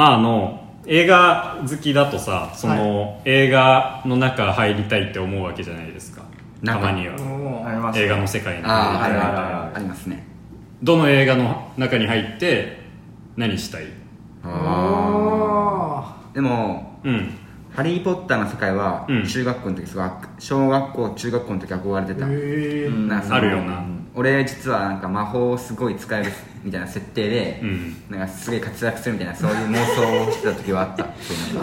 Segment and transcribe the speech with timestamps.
[0.00, 6.22] まああの映画好きだとさその、映画の中入りたいって思うわけじゃないですか。
[6.64, 7.18] たなんかまには。
[7.18, 8.04] もうありますね。
[8.06, 8.64] 映画の世界に。
[8.64, 10.26] あああるあるあるありますね。
[10.82, 12.78] どの映画の中に入って
[13.36, 13.88] 何したい？
[14.42, 17.34] あでもうん
[17.76, 19.26] 「ハリー・ポッター」の世界はうん。
[19.26, 20.08] 中学校の時すごい
[20.38, 23.84] 小学校中学校の時憧れてーた、へえうんなそのあるよな
[24.14, 26.32] 俺実はなんか魔法をすごい使える
[26.64, 27.96] みたいな設定で、うん。
[28.10, 31.04] なんかすげえ活躍するみたいなそういう妄想をしてた時はあった。
[31.04, 31.10] ハ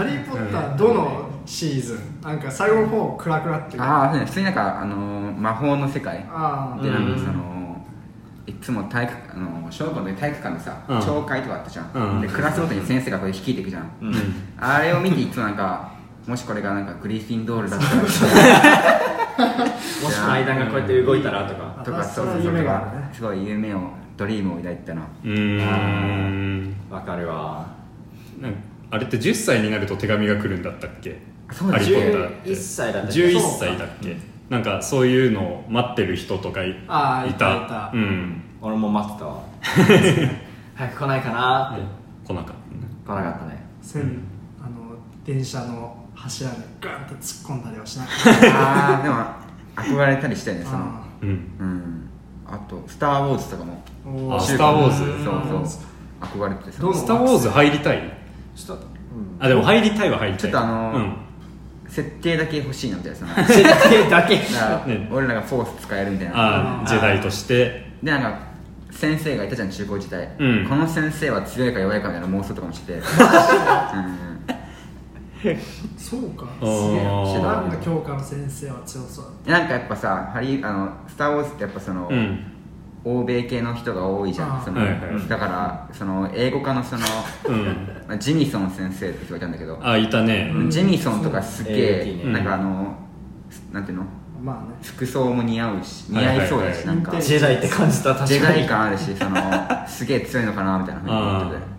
[0.03, 2.21] リー・ポッターどのシーズン？
[2.21, 3.81] なんか最後の方クラクラっていう。
[3.81, 4.25] ああそうね。
[4.25, 6.25] 普通になんか、あのー魔法の世界。
[6.29, 7.85] あでなんうんかその
[8.47, 10.97] いつも体育あの小学校の時体育館のさ、うん。
[10.99, 12.21] 朝会とかあったじゃん、うん。
[12.21, 14.13] でクラスごとに先生がこれ率いていくじゃん、うん。
[14.57, 15.91] あれを見ていつもなんか
[16.25, 19.16] もしこれがなんかグリフィンドールだったら
[20.03, 21.81] もし階段がこうやって動いたらとか。
[21.83, 23.09] とかあそうそうそうそれは夢があるね。
[23.13, 23.79] すごい夢を
[24.17, 26.75] ドリームを抱いてたなうーん。
[26.89, 27.65] わかるわ。
[28.41, 28.57] なんか
[28.91, 31.19] あれって10歳になると手紙が来るんだったっけ？
[31.51, 32.49] そうだハリー・ポッターって。
[32.51, 34.17] 11歳だったっけ？11歳だっけ？
[34.49, 37.91] なんかそういうのを待ってる人とかいあーいたいた。
[37.93, 38.41] うん。
[38.61, 39.41] 俺も待ってたわ。
[40.75, 41.83] 早く来ないかなって。
[42.25, 42.55] 来なかっ
[43.05, 43.63] 来なかったね。
[43.81, 44.19] 線
[44.61, 48.13] あの電車の柱にガンと突っ込んだりはしなかっ
[48.51, 50.83] ああでも憧れたりしたよねたその。
[50.83, 50.89] た
[51.21, 51.29] うん。
[51.29, 52.09] うん。
[52.47, 53.83] あと「スター・ウォーズ」とかも。
[54.35, 55.23] あスターウォーズ。
[55.23, 56.45] そうそう。
[56.45, 58.01] 憧れててさどのスター・ウォーズ入りたい？
[58.55, 58.83] ちょっと。
[59.39, 60.51] あでも入りたいは入りたい。
[60.51, 61.13] ちょっとあのーうん。
[61.87, 64.37] 設定だけ欲しいなみたいな 設定だけ？
[64.39, 65.07] からね。
[65.11, 66.33] 俺らがフォース使えるみたいな。
[66.35, 67.91] あージェダイとして。
[68.03, 68.39] でなんか
[68.91, 70.65] 先生がいたじゃん中高時代、うん。
[70.67, 72.99] この先生は強いか弱いかみたいな妄想とかもしてて。
[72.99, 73.03] うん
[75.97, 76.45] そうか。
[76.59, 77.03] すげえ。
[77.03, 82.53] なんか教科の先生は強そうだっなんかやっぱさハリーあの「スター・ウォーズ」ってやっぱその、うん。
[83.05, 84.61] 欧米系の人が多いじゃん。
[84.65, 87.05] その、はいはいだからその英語科のその
[87.47, 87.65] うん。
[88.07, 90.51] まあジミソン先生って人がいたんだけど、あいたね。
[90.53, 90.69] うん。
[90.69, 92.27] ジミソンとかすげえ、う。
[92.27, 92.95] んなんかあの
[93.71, 94.03] なんていうの？
[94.43, 94.75] まあね。
[94.81, 97.21] 服装も似合うし似合いそうだし、はいはいはいなんか。
[97.21, 98.27] ジェダイって感じた確かに。
[98.27, 101.76] ジェダイ感あるしそのすげえ強いのかなみたいなふうに思ってて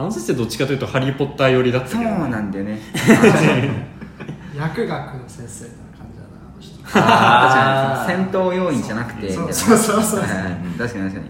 [0.00, 2.78] あの先生どっちかというとハリー・ポッター寄りだったそうけどなんだよね。
[4.56, 6.98] 薬学の先生みたいな感じだなあの人。
[6.98, 8.24] ああーー確かに。
[8.24, 9.26] 戦闘要員じゃなくて。
[9.26, 10.20] みたいなそうそうそうそう。
[10.20, 10.30] はい。
[10.30, 11.26] はい確かに確か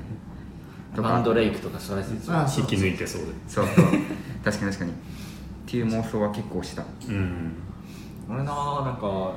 [0.95, 1.03] に。
[1.03, 3.29] バンドレイクとかそれ説あ引き抜いてそうで。
[3.49, 3.85] そうそう。
[4.45, 4.91] 確かに確かに。
[4.93, 4.95] っ
[5.67, 6.85] ていう妄想は結構した。
[7.09, 7.53] うん。
[8.29, 9.33] 俺ななんか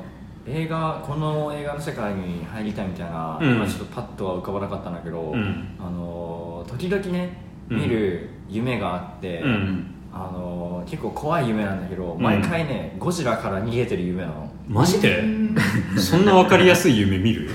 [0.46, 3.58] 映画この映画の世界に入りたいみたいな、うん。
[3.58, 5.70] まあちょっとパッとは浮かばなかったんだけど、うん。
[5.80, 7.78] あの時々ねうん。
[7.78, 12.22] 見る夢があって、うんあの結構怖い夢なんだけど、ん。
[12.22, 14.48] 毎回ねゴジラから逃げてる夢なの。
[14.68, 15.24] マジで？
[15.98, 17.50] そんな分かりやすい夢見る？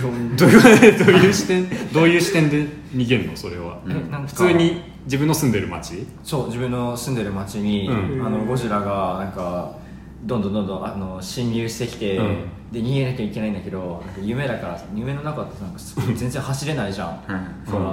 [0.00, 3.36] どういうどういう視点どういう視点で逃げるの？
[3.36, 3.78] それは、
[4.26, 8.24] 普通に自分の住んでる町そう自分の住んでる町に、うん。
[8.24, 9.72] あのゴジラがなんか
[10.26, 12.36] どんどんどんどんあの侵入してきて、うん。
[12.70, 15.78] で逃げなきゃいけないんだけど夢だから夢の中ってなんか
[16.14, 17.08] 全然走れないじゃん。
[17.08, 17.18] はい
[17.68, 17.86] そううん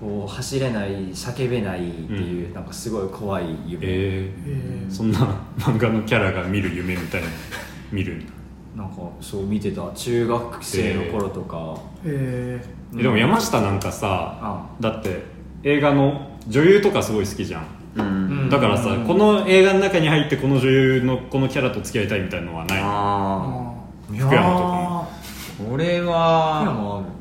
[0.00, 5.18] こう走れない叫べないっていう、なんかすごい怖い夢、ええー、そんな
[5.58, 7.32] 漫画のキャラが見る夢みたいなの
[7.92, 8.32] 見るんだ。
[8.76, 9.90] なんかそう見てた。
[9.92, 14.66] 中学生の頃とか、ー、ええでも山下なんかさあ。
[14.80, 15.22] だって
[15.64, 17.64] 映画の女優とかすごい好きじゃん。
[17.96, 18.04] うん。
[18.04, 19.04] うんだからさ、うん。
[19.04, 22.78] この映画の中に入ってこの女優のこのキャラと付き合いたいみたいのはない。
[22.78, 23.74] ー、あ
[24.10, 25.08] あい福山とかあ
[25.70, 27.19] 俺福は山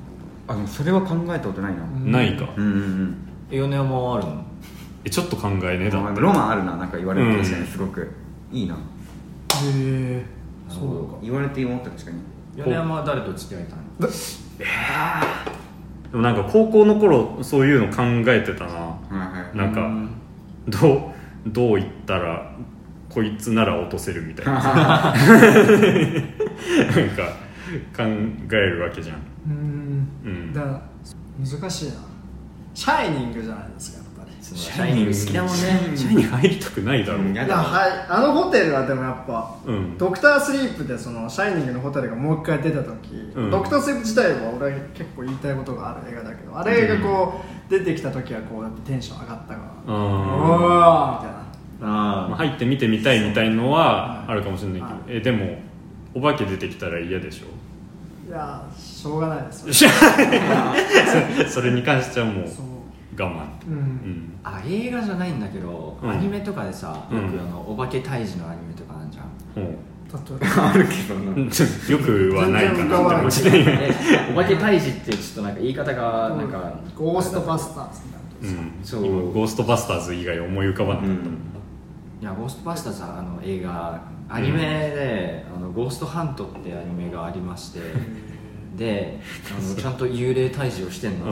[0.49, 1.83] あるあでもそれは考えたことないな。
[1.83, 2.11] うん。
[2.11, 3.15] ないか、うんうんうん。
[3.51, 4.43] 米山はあるの？
[5.05, 6.05] えちょっと考えねえだ。
[6.05, 8.11] あロマンあるななんか言われると確かうんにすごく。
[8.51, 8.75] いいな。
[8.75, 8.77] ー
[9.75, 12.17] えー、そそううか言われて思った確かに。
[12.57, 14.07] 米山は誰と付き合いたいの？
[16.11, 18.71] でもなんか高校の頃そういうの考えてたな。
[18.73, 19.57] はいはい。
[19.57, 20.09] なんかうん。
[20.67, 21.13] ど
[21.47, 22.51] うどう言ったら
[23.09, 24.53] こいつなら落とせるみたいな。
[24.59, 24.59] な
[25.11, 25.13] ん
[27.15, 27.23] か
[27.95, 29.17] 考えるわけじゃん。
[29.47, 29.88] うん
[30.53, 30.81] だから
[31.39, 31.95] 難しいな。
[32.73, 34.43] シャイニングじゃないですかやっぱり。
[34.43, 35.57] シャイニング好きだもんね。
[35.97, 36.35] シャイニング。
[36.37, 37.33] 入りたくないだろう、うん。
[37.33, 39.97] いやはいあのホテルはでもやっぱうん。
[39.97, 43.51] ドクタースリープでそのシャイニングのホテルがもう一回出た時、うん。
[43.51, 49.97] ドクタースリープ自体は俺結構言いたいことがある映画だけどあれがこう、出てきた時はこうやってテンション上がったからお
[50.83, 51.23] あー。
[51.23, 51.39] みたいな。
[51.81, 54.31] まああ入って見てみたいみたいのははい。
[54.31, 55.01] あるかもしれないけどはい。
[55.07, 55.59] えでも
[56.13, 57.58] お化け出てきたら嫌でしょ？
[58.29, 59.65] いやしょうがないです。
[61.51, 62.45] それに関してはもう
[63.19, 63.43] 我慢。
[63.67, 63.77] ううん。
[63.77, 66.09] んあ映画じゃないんだけど、うん。
[66.11, 69.63] アニメとかでさよくうんあのお化け退治のアニメとかあるじゃん。
[69.63, 69.71] も
[70.13, 70.69] 例えば。
[70.69, 71.31] あるけどな。
[71.31, 72.83] うよくはないかな。
[72.83, 73.91] って思ってえ
[74.31, 79.05] お化け退治ってちょっとなんか言い方がなんかゴーストバスターズみたいなうん、そう。
[79.07, 81.29] 今ゴーストバスターズ以外思い浮かばなかったもんな、
[82.21, 83.99] いやゴーストバスターズはあの映画
[84.29, 87.79] アニメで、あのゴーストハントってアニメがありまして
[88.75, 89.19] で
[89.57, 91.25] あのちゃんと幽霊退治をしてんの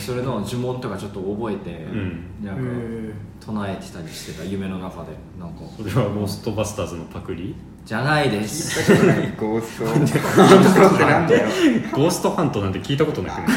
[0.00, 2.44] それの呪文とかちょっと覚えて、ん。
[2.44, 5.12] なんかへ唱えてたりしてた夢の中で。
[5.38, 5.60] なんか。
[5.76, 7.54] それはゴーストバスターズのパクリ？
[7.86, 8.80] じゃないです。
[8.80, 9.32] 聞いたことない。
[9.38, 11.48] ゴーストってなんだよ
[11.92, 13.48] ゴーストハントなんて聞いたことなくない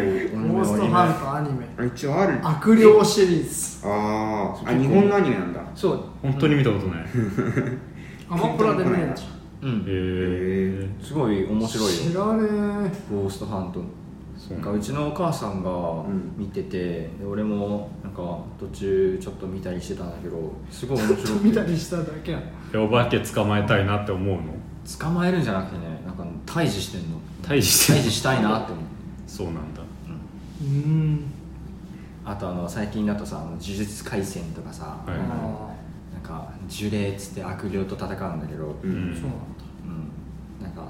[0.00, 1.86] ーゴーストハントアニメ。
[1.86, 2.38] 一応ある。
[2.42, 3.86] 悪霊シリーズ。
[3.86, 5.60] あーあ日本のアニメなんだ。
[5.74, 6.00] そう。
[6.22, 7.04] 本当に見たことない、
[8.30, 9.24] アマプラで見れるじ
[9.60, 9.80] うん。
[9.80, 12.48] へえすごい面白い知よらね
[13.10, 13.82] ゴーストハント
[14.48, 14.58] そう。
[14.58, 16.34] なんかうちのお母さんがん。
[16.36, 21.44] 見てて、で俺もなんか途中ちょっと見たりしてたんだけどすごい面白えくて。
[21.48, 22.40] 見たりしただけや
[22.76, 24.42] お化け捕まえたいなって思うの？
[25.00, 27.18] 捕まえるんじゃなくてねなんか退治してんの。
[27.42, 28.02] 退治してんの？
[28.02, 28.84] 退治したいなって思う。
[29.26, 29.80] そうなんだ。
[30.62, 31.24] うん。
[32.24, 35.74] あとあの最近だとさあの呪術廻戦とかさ、はいあ
[36.14, 39.10] なんか呪霊っつって悪霊と戦うんだけど、うん。
[39.12, 39.30] んそうなん。
[39.30, 39.53] だうんなんか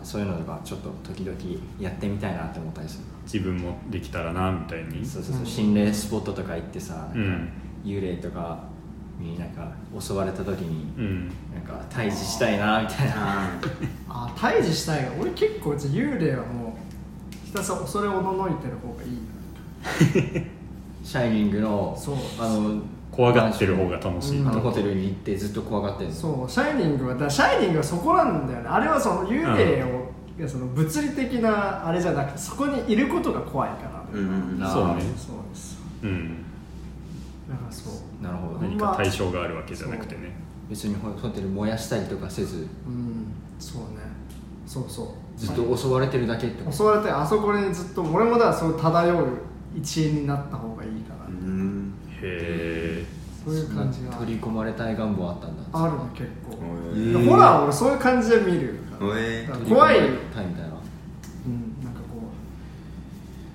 [0.04, 1.36] そういうのとかちょっと時々
[1.80, 3.04] やってみたいなって思ったりする。
[3.24, 5.04] 自分もできたらなみたいに？
[5.04, 5.46] そうそうそう。
[5.46, 7.48] 心霊スポットとか行ってさなんかうん
[7.84, 8.58] 幽霊とか
[9.18, 11.28] になんか襲われた時にうん。
[11.54, 13.14] なんか退治したいなみたいな。
[13.16, 13.48] あ
[14.08, 15.04] あ退治したい。
[15.04, 16.76] が俺結構幽霊はも
[17.32, 19.18] うひたすら恐れおののいてる方がいい
[21.04, 22.16] シャイニングのそう。
[22.38, 22.80] あの
[23.12, 24.40] 怖がってる方が楽しい。
[24.40, 24.48] うん。
[24.48, 26.14] あのホテルに行ってずっと怖がってるの。
[26.14, 26.50] そう。
[26.50, 28.68] シャイニングはだからシャイニングはそこなんだよね。
[28.68, 29.94] あれはその幽霊を、
[30.48, 34.19] その物理的なあれじゃなくてそこにいることが怖いから、うん。
[34.19, 34.56] うん。
[34.56, 35.78] うんあーそうねそうです。
[36.02, 36.36] うん。
[37.48, 38.22] だからそう。
[38.22, 38.60] なるほど。
[38.60, 40.34] 何か対象があるわけじゃなくてね。
[40.69, 42.66] 別にホホテル燃やしたりとかせず。
[42.86, 43.32] うん。
[43.58, 44.02] そうね。
[44.66, 45.06] そうそう。
[45.38, 46.76] ずっと襲われてるだけってこと？
[46.76, 49.26] 襲われてあそこにずっと俺もだからそう漂う
[49.76, 51.92] 一員になった方がいいかな、うん。
[52.08, 52.53] へえ
[53.44, 54.12] そういう感じが。
[54.12, 55.62] 取り込まれたい願望あったんだ。
[55.73, 57.29] あるね結構、へー。
[57.29, 58.81] ホラー俺そういう感じで見る。
[58.99, 59.96] 怖い、
[60.35, 60.75] たいみたいな。
[61.46, 62.31] うん、なんかこ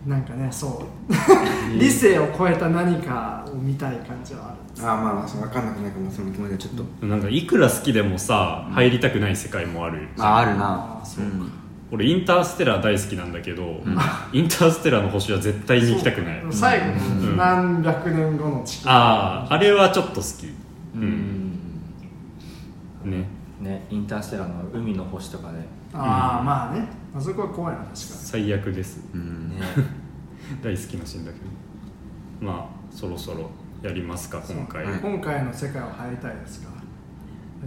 [0.06, 1.80] うなんかねそう。
[1.80, 4.86] 理性を超えた何かを見たい感じはある。
[4.86, 7.06] ああまあそう分かんなくないかもその気持ちはちょっと。
[7.06, 11.59] なんかいくら好きでもさ入りたくない世界もあるああるあなーそうか
[11.92, 13.82] 俺インターステラー大好きなんだけど、
[14.32, 16.44] インターステラーの星は絶対に行きたくない。
[16.52, 17.38] 最後うん。
[17.38, 18.90] 何百年後の地球。
[18.90, 20.48] あああれはちょっと好き。
[20.48, 20.54] う
[20.96, 21.02] うん。
[21.04, 21.52] ん
[23.06, 23.28] ね。
[23.60, 25.66] ねインターステラーの海の星とかね。
[25.94, 26.88] ああまあね。
[27.16, 29.02] あそこは怖いな確か最悪です。
[29.14, 29.66] うんね。
[30.64, 31.46] 大好きなシーンだけど。
[32.40, 33.50] まあそろそろ
[33.82, 36.79] やりますか今回、に今回の世界は入りたいですか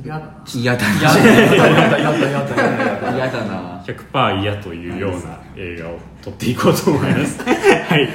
[0.00, 0.44] 嫌だな。
[0.54, 7.42] 嫌だやだやだやだやだやだやだな100% 嫌というような映画を撮っていこうと思います。
[7.44, 7.50] は
[7.96, 8.08] い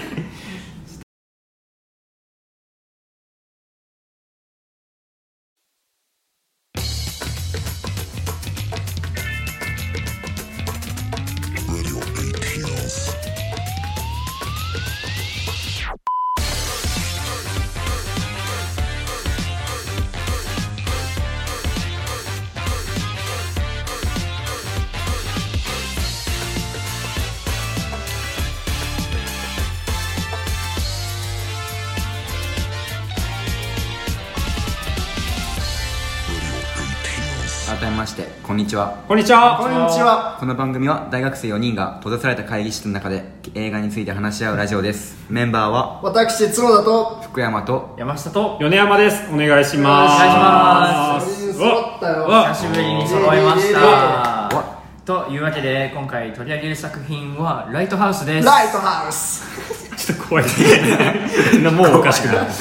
[37.79, 39.03] 改めましてこんにちは。
[39.07, 39.55] こんにちは。
[39.55, 40.35] こんにちは。
[40.39, 45.15] この番組は大学生4人が閉ざされた会議室の中で映画について話し合うラジオです。
[45.29, 49.31] メンバーは私角田と福山と山下と米山です。
[49.31, 50.15] お願いします。
[50.15, 51.53] お願いします。
[51.53, 54.51] 揃ったよ久しぶりに揃いました。
[55.05, 58.45] というわけで今回取り上げる作品は「ライトハウス」です。
[58.47, 60.45] ライトハウスちょっと怖い。
[61.53, 62.53] みんなもうおかしくなって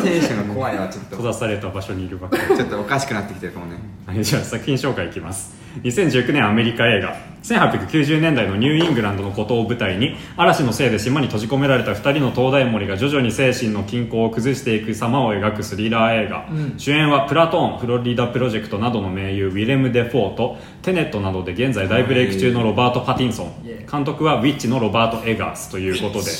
[0.00, 1.16] テンションが怖いわちょっと。
[1.16, 2.56] 閉ざされた場所にいるばっかり。
[2.56, 3.78] ちょっとおかしくなってきてるかもね。
[4.04, 7.34] はい、じゃあ作品紹介いきます2019年アメリカ映画。
[7.44, 23.52] 1890年代のニューイングランドの孤島を舞台に嵐のせいで島に閉じ込められた2人の灯台守が徐々に精神の均衡を崩していく様を描くスリラー映画、主演はプラトーンフロリダプロジェクトなどの名優ウィレム・デフォーとテネットなどで現在大ブレイク中のロバート・パティンソン。
[23.90, 26.30] 監督はウィッチのロバート・エガースということで。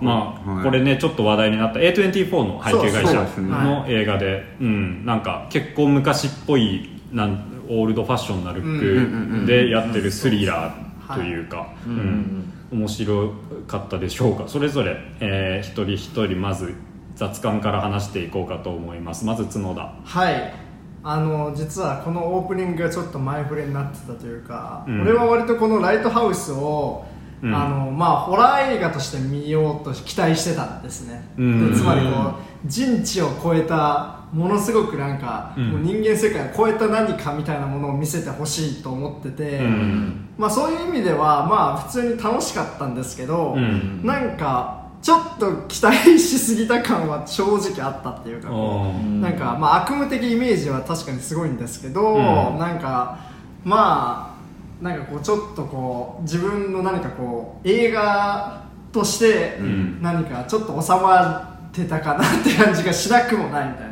[0.00, 0.64] まあ、はい。
[0.64, 12.52] これねちょっと話題になった A24 の配給会社の映画で、うん、なんか結構昔っぽいなんオールドファッションなルックでやってるスリラーというか、うん。
[12.70, 13.32] 面白
[13.66, 14.44] かったでしょうか。
[14.46, 16.74] それぞれ、えー一人一人まず
[17.14, 19.24] 雑感から話していこうかと思います。
[19.24, 19.94] まず角田。
[20.04, 20.54] はい。
[21.02, 25.02] あの実はこのオープニングがちょっと前触れになってたというか、うん。
[25.02, 27.06] 俺は割とこのライトハウスを
[27.42, 27.54] うん。
[27.54, 31.72] あのまあ、ホラー映画として見ようと期待してたんですね、うん。
[31.72, 32.34] でつまりこ
[32.64, 35.70] う人知を超えたものすごくなんか、うん。
[35.70, 40.28] もう人間世界を超えた何かみたいなものを見せてほしいと思ってて、うん。
[40.36, 44.04] まあ、そういう意味ではまあ普通に楽しかったんですけど、うん。
[44.04, 52.58] なんかちょっと期待しすぎた感は正直あったっていうかなんかまあ悪夢的イメージは確かにすごいんですけど、うん。
[52.58, 53.18] なんか
[53.64, 54.36] ま
[54.82, 60.02] あなんかこうちょっとこう自分の何かこう映画としてん。
[60.02, 63.86] 何かちょっと収まってたかなって感じがしなくもないみたいな。
[63.86, 63.87] うん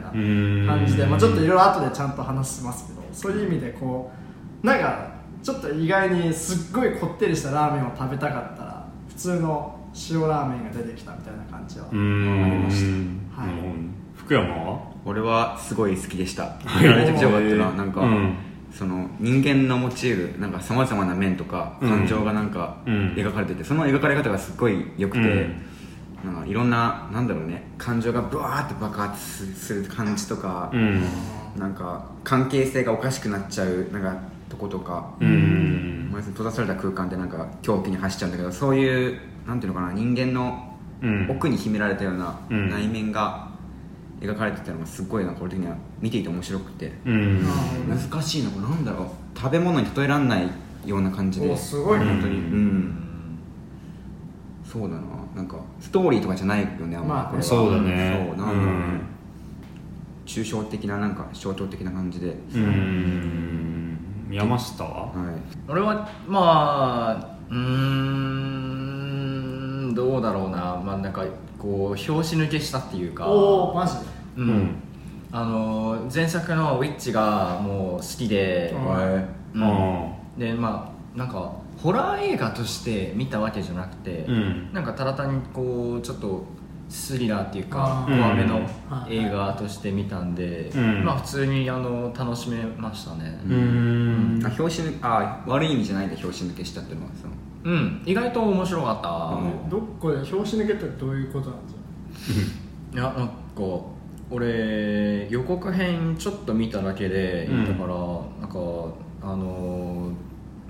[0.67, 4.11] 感じで、まあ、ちょっといろいろ後でちゃんと話しますけどそういう意味でこ
[4.63, 9.79] うなんかちょっと意外にすっごいこってりしたラーメンを食べたかったら普通の
[10.11, 12.83] 塩ラーメンが出てきたみたいな感じはあうりんまし
[13.35, 13.51] た、はい。
[13.51, 14.81] うん福山は？
[15.05, 16.57] 俺はすごい好きでした。
[16.65, 16.89] はい。
[16.89, 18.35] めちゃくちゃ良かったななんか、うん。
[18.73, 21.89] その人間のモチーフなんかさまざまな面とかうん。
[21.89, 23.15] 感情がなんかうん。
[23.15, 25.63] 描かれてて、その描かれ方がすっごい良くて、うん
[26.25, 31.05] なんかいろんななんだろうね感情がブワーって爆発する感じとか、うん。
[31.57, 34.17] なんか関係性がおかしくなっちゃうなんか
[34.49, 36.09] とことか、うん。
[36.13, 41.31] まあ閉ざされた空間でなんか狂気に走っちゃうんだけどそういうなんていうのかな人間のうん。
[41.31, 42.71] 奥に秘められたようなうん。
[42.71, 43.49] 内面が
[44.21, 45.77] 描かれてたのがすごいなんか俺的には。
[46.01, 46.93] 見ていて面白くて。
[47.05, 47.47] うん。
[47.89, 49.39] 難しいなこれなんだろう。
[49.39, 50.49] 食べ物に例えられない
[50.87, 51.51] ような感じで。
[51.51, 52.07] おすごいね。
[52.07, 52.37] 本当に。
[52.37, 53.06] うん
[54.79, 55.03] そうだな。
[55.35, 57.15] なんかストーリーとかじゃないよねあんま。
[57.15, 57.43] まあこれは。
[57.43, 58.35] そうだね。
[58.37, 58.75] そうなんだろう。
[58.77, 59.01] ね
[60.27, 63.97] 抽象的ななんか象徴的な感じで、うん。
[64.31, 65.15] 山下ははい。
[65.69, 67.57] 俺はまあうー
[69.91, 70.83] んどうだろうな。
[70.85, 71.25] まあなんか
[71.59, 73.27] こう拍子抜けしたっていうか。
[73.29, 74.01] おおマジで？
[74.39, 74.49] うん。
[74.49, 74.75] うん。
[75.33, 79.65] あの前作の「ウィッチ」がもう好きで、うんうん。
[79.65, 81.53] あでまあなんか
[81.87, 84.73] ホラー映画として見たわけじゃなくて、うん。
[84.73, 86.45] なんかただ単にこうちょっと
[86.89, 88.67] スリラーっていうか怖めのうん。
[89.09, 91.05] 映画として見たんで、うん。
[91.05, 93.39] まあ普通にあの楽しめましたね。
[93.47, 94.45] ーうん。
[94.45, 98.03] あ表紙抜あ悪い意味じゃないで表紙抜けしたっていうのはそのうん。
[98.05, 99.71] 意外と面白かった、うん。
[99.71, 101.69] どっかで表紙抜けってどういうことなんで
[102.17, 102.41] す
[102.95, 103.33] いやなんか
[104.29, 107.65] 俺予告編ちょっと見ただけで、うん。
[107.65, 107.95] だから
[108.41, 108.59] なんか
[109.23, 110.11] あの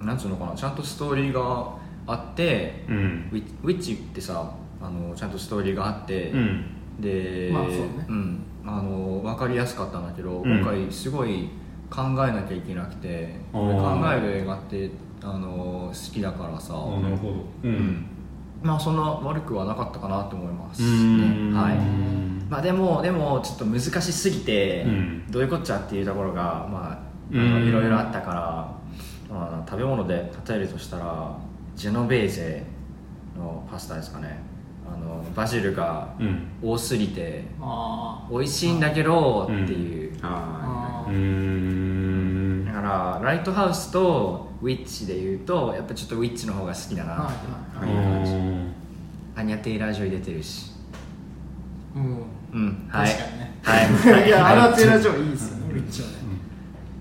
[0.07, 1.75] なんつうのかなちゃんとストーリーが
[2.07, 3.29] あって、うん。
[3.33, 6.65] ウィウィッチってさあのちゃんとストーリーがあって、うん。
[7.01, 7.85] で、まあそうね。
[8.09, 10.59] ん、あの分かりやすかったんだけど、うん。
[10.61, 11.49] 今回すごい
[11.91, 13.61] 考えなきゃいけなくてあー。
[13.61, 14.91] 俺考える映画って
[15.23, 17.35] あの好きだからさ、あなるほど。
[17.35, 18.07] ううん。
[18.63, 21.53] まあそんな悪くはなかったかなと思いますうん。
[21.53, 21.77] ねはい。
[21.77, 25.27] うんまあでもでもちょっと難しすぎて、うん。
[25.31, 28.77] どういうこっちゃっていうところがまあいろいろあったから、
[29.28, 31.37] まあ、食べ物で例えるとしたら
[31.75, 32.64] ジェノベーゼ
[33.37, 34.38] のパスタですかね。
[34.88, 36.49] あのバジルがうん。
[36.62, 41.11] 多すぎてあ美味しいんだけどっていう、うー。
[41.11, 42.64] ん。
[42.66, 47.35] だからライトハウスとウィッチで言うとやっぱちょっとウィッチの方が好きだな、はい
[47.76, 49.40] あはいはい。
[49.40, 50.73] アニャ・テイラー・ジョイ出てるし。
[51.95, 52.23] うん。
[52.52, 52.88] うん。
[52.88, 53.09] はい。
[53.11, 53.59] 確かにね。
[53.62, 54.26] はい。
[54.28, 56.14] いや、アニャ・テイラー・ジョイいいですよね、ウィッチはね。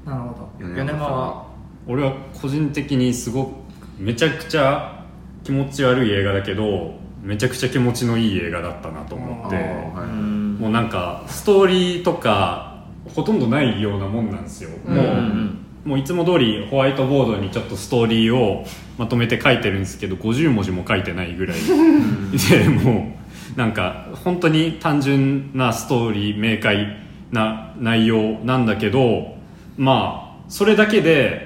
[0.05, 0.49] なるほど。
[0.59, 1.44] 米米山は
[1.87, 3.49] 俺は個人的にすごく
[3.97, 5.05] めちゃくちゃ
[5.43, 15.65] 気持ち悪い映画だけどめちゃくちゃ気持ちのいい映画だったなと思ってはいうんもうなんかストーリーとかほとんどないようなもんなんですよ、もう、うん。
[15.85, 18.65] もういつも通りホワイトボードにちょっとストーリーを
[18.97, 21.57] まとめて書いてるんですけど50文字も書いてないぐらい。
[22.49, 23.13] でも
[23.55, 26.97] うなんか本当に単純なストーリー明快
[27.31, 29.35] な内容なんだけど
[29.77, 31.44] まあそれだけで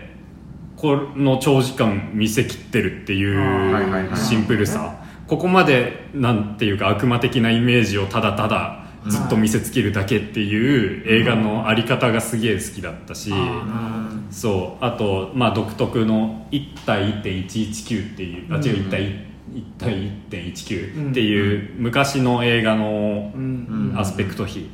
[0.79, 4.95] この長時間見せきってるっていうシンプルさ。
[5.27, 14.85] ここまでなんていうか悪魔的なイメージをただただずっと見せつけるだけっていう映画のあり方がすげえ好きだったし、うんそう。
[14.85, 19.01] あと、まあ、独特の1対1.119っていうあ違う1対
[19.51, 19.93] 1対
[20.29, 23.93] 1.19っていう昔の映画のうん。
[23.97, 24.69] アスペクト比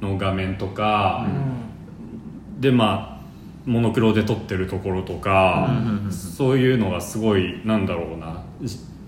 [0.00, 1.26] の画面とか
[2.58, 3.17] う、でまあ
[3.68, 5.68] モノクロで撮ってるところとか、
[6.10, 8.42] そういうのがすごいなんだろうな。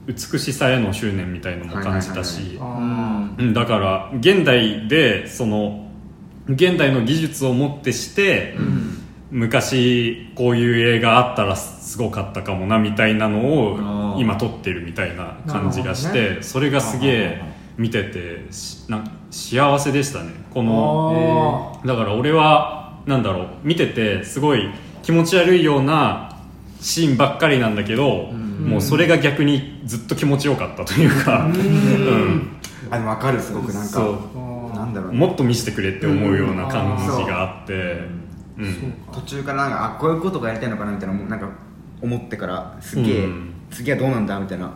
[0.06, 5.88] 美しさへの執念みたいのも感じたし、だから現代でその
[6.48, 8.56] 現代の技術をもってして、
[9.30, 14.00] 昔こういう映画あったらすごかったかもなみたいなのあをー。
[14.20, 17.42] 今撮ってるみたいな感じがして、それがすげえ
[17.78, 20.32] 見ててしなん幸せでしたね。
[20.52, 24.70] こあのーだから俺はなんだろう見ててすごい
[25.02, 26.38] 気持ち悪いような
[26.80, 32.58] シーンばっかりなんだけど、もうそれが逆にずっと気持ちよかったというか、うん。
[32.90, 34.00] あでも分かるすごくなんかそ
[34.72, 34.76] う。
[34.76, 35.12] なんだろう。
[35.12, 38.00] ねもっと見せてくれって思うような感じがあって、
[38.58, 38.94] うん。
[39.12, 41.48] 途中からなんかあこういうことがやりたいのかなみたいなもうなんか
[42.00, 43.52] 思ってからすげえ、うん。
[43.70, 44.66] 次はどうなんだみたいな。
[44.66, 44.68] う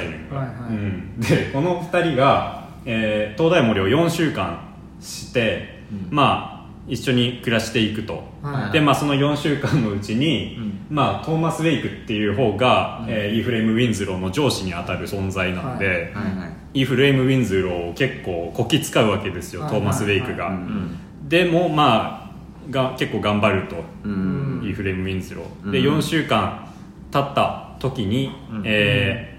[0.73, 4.59] ん、でこの2人が、えー灯台守を4週間
[5.01, 6.54] して、まあ
[6.87, 8.73] 一緒に暮らしていくと、はい。
[8.73, 10.87] でまあその4週間のうちに、うん。
[10.91, 15.97] まあトーマス・ウェイクっていう方が、えーイーフレーム・ウィンズローの上司に当たる存在なんで、はい。
[15.97, 16.13] いはい。
[16.13, 16.81] はい。
[16.81, 19.71] イーフレーム・ウィンズローを結構こき使うわけですよ、はい。
[19.71, 20.55] トーマス・ウェイクが、はい。
[20.57, 20.99] うん。
[21.29, 24.61] でもまあが結構頑張ると、うん。
[24.65, 25.73] イーフレーム・ウィンズロー、うん。
[25.73, 26.69] で4週間
[27.11, 28.63] 経った時に、うん。
[28.65, 29.35] えー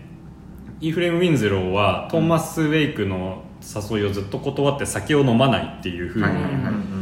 [0.82, 6.34] イーフレーム・ウィンズローはトーマス・ウェイクの誘いをずっと断って酒を飲まないっていうふうに、はい。
[6.34, 6.44] はい。
[6.44, 6.52] はい。
[6.54, 6.95] うんうん、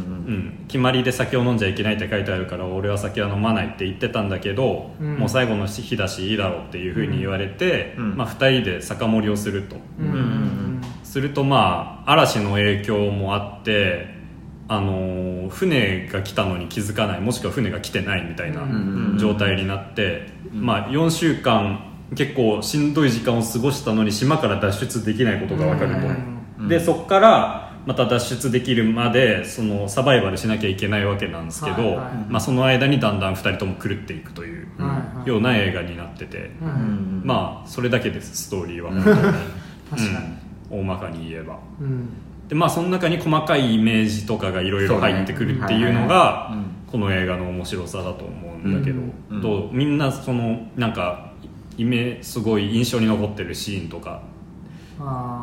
[0.68, 5.16] 決まりで酒を飲んじゃいけないって書いてあるから俺は酒は飲まないって言ってたんだけど、うん。
[5.16, 8.16] もう最後の日だしいいだろうっていうふうに言われて、うん。
[8.16, 9.76] まあ、2人で酒盛りをすると。
[11.02, 14.08] するとまあ嵐の影響もあって
[14.66, 17.20] あのー船が来たのに気づかない。
[17.20, 26.06] もしくは船が来てないみたいなうん状態になって、まあ、4週間結構しんどい時間を過ごしたのに島から脱出できないことが分かると、
[26.60, 26.68] うん。
[26.68, 32.14] でそこからまた脱出できるまでそのサバイバルしなきゃいけないわけなんですけど、はいはい。
[32.28, 34.68] まあ、その間にだんだん2人とも狂っていくという
[35.26, 36.50] ような映画になってて、
[37.22, 38.90] まあそれだけですストーリーは。
[38.90, 39.14] 本当
[39.96, 40.08] に。
[40.72, 41.58] うん、大まかに言えば。
[41.80, 42.08] にうん。
[42.48, 46.64] でまあその中に細かいイメージとかがいろいろ入ってくるっていうのがうん。
[46.90, 49.42] この映画の面白さだと思うんだけど、うん。
[49.42, 51.32] どうみんなそのなんか
[51.76, 54.22] イメすごい印象に残ってるシーンとか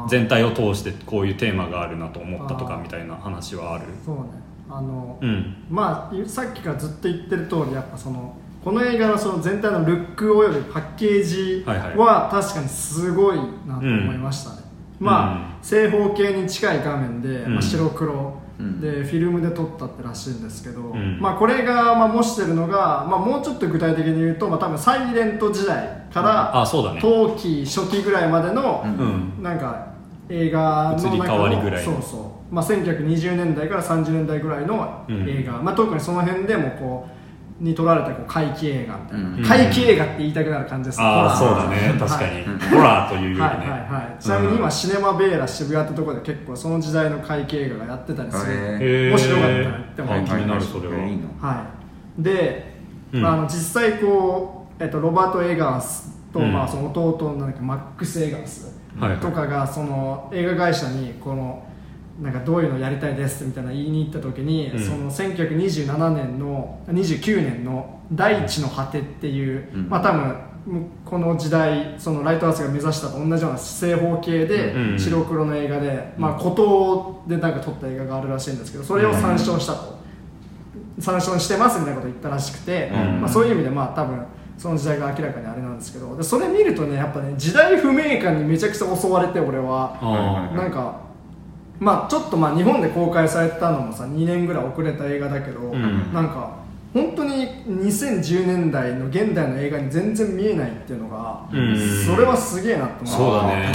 [0.09, 3.85] 全体を通してこういうテーマがあるなと思ったとかみたいな話はある？
[4.05, 4.21] そうね。
[4.69, 5.55] あのうん。
[5.69, 11.97] まあさっきからずっと言ってる通りやっぱそのこの映画のその全体のルックおよびパッケージはいはい。
[11.97, 13.37] は確かにすごい
[13.67, 14.61] なと思いましたね、
[14.99, 17.53] まあ、正方形に近い画面で、うん。
[17.55, 18.81] まあ、白黒うん。
[18.81, 21.19] でフィルムで撮ったってらしいんですけど、ん。
[21.19, 27.01] まあ、これがまあ模してるのが、まあ、もうちょっと具体的に言うと、まあ、多分サイレント時代からあそうだね。
[27.01, 29.43] 冬季初期ぐらいまでの、うん。
[29.43, 29.93] なんか
[30.29, 31.93] 映画の中の移り変わりぐらいの。
[31.93, 37.20] そうそう、まあ、1920年代から30年代ぐらいの映画、まあ、特にその辺でもこう
[37.61, 39.43] に撮られたこう怪奇映画みたいな、うん。
[39.43, 41.61] 怪奇映画って言いたくなる感じですああホラー。
[41.61, 41.99] そうだね。
[41.99, 44.21] 確かに、ホラーというよりね、はいはいはい。
[44.21, 49.09] ちなみに今、シネマベーラ渋谷ってところで結構その時代の怪奇映画がやってたりする、へへー。
[49.11, 50.13] 面白かったねって思う。
[50.15, 51.65] はい気になるそれは、いいのは
[52.19, 52.73] い、で、
[53.13, 53.25] うん。
[53.25, 56.51] あの実際こう、えっと、ロバート・エガースと、うん。
[56.51, 58.75] まあ、その弟のなんだっけマックス・エガース
[59.21, 61.63] とかがその映画会社にこの
[62.19, 64.79] なんかどういうのやりたいですみたいな言いに行った時に、うん。
[64.79, 69.89] その1927年の29年の「大地の果て」っていう、うん。
[69.89, 70.35] まあ多分
[71.05, 74.99] この時代そのライトハウスが目指したと同じような正方形でうん。
[74.99, 79.97] 白黒の映画で、まあ、孤島でなんか撮った映画があるらしいんですけどそれを参照したと、
[80.99, 83.21] 参照してますみたいなことを言ったらしくて、うん。
[83.21, 84.19] まあ、そういう意味でまあ多分
[84.57, 89.97] その時代が明らかにあれなんですけどでそれ見るとねやっぱね時代不明感にめちゃくちゃ襲われて俺は。
[89.99, 91.00] あなんか
[91.81, 96.13] まあちょっとまあ日本で公開されたのもさ2年ぐらい遅れた映画だけど、ん。
[96.13, 96.61] なんか
[96.93, 102.05] 本当に2010年代の現代の映画に全然見えないっていうのが、うん。
[102.05, 103.71] それはすげえなって思そうだね。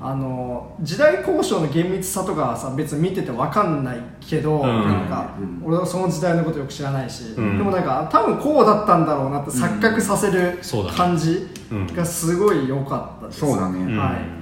[0.00, 4.88] あの時代交渉の厳密さとかはさ別に見てて分かんないけど、ん。
[4.88, 5.62] なんか、うん。
[5.64, 7.56] 俺はその時代のことよく知らないし、うん。
[7.56, 10.58] でもなんか多分こうだったんだろうなって錯覚させる
[10.96, 11.86] 感じうん。
[11.86, 13.78] がすごい良かったです、そうだね。
[13.78, 13.96] うん。
[13.96, 14.39] はい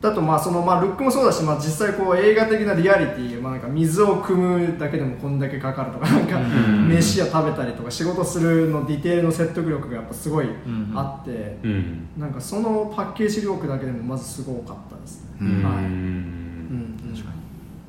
[0.00, 6.88] だとまあそのまあルックもそうだし、まあ、実際こう映画的なリアリティ、まあ、なんか水を汲むだけでもこんだけかかるとか なんかん。
[6.88, 10.50] 飯を食べたりとか仕事するのディテールの説得力がやっぱすごいん
[10.94, 12.08] あって、うん。
[12.16, 15.28] なんかそのパッケージ力だけでもまずすごかったですね、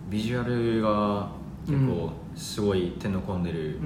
[0.10, 1.30] ビジュアルが
[1.67, 3.80] 結構すごい手の込んでる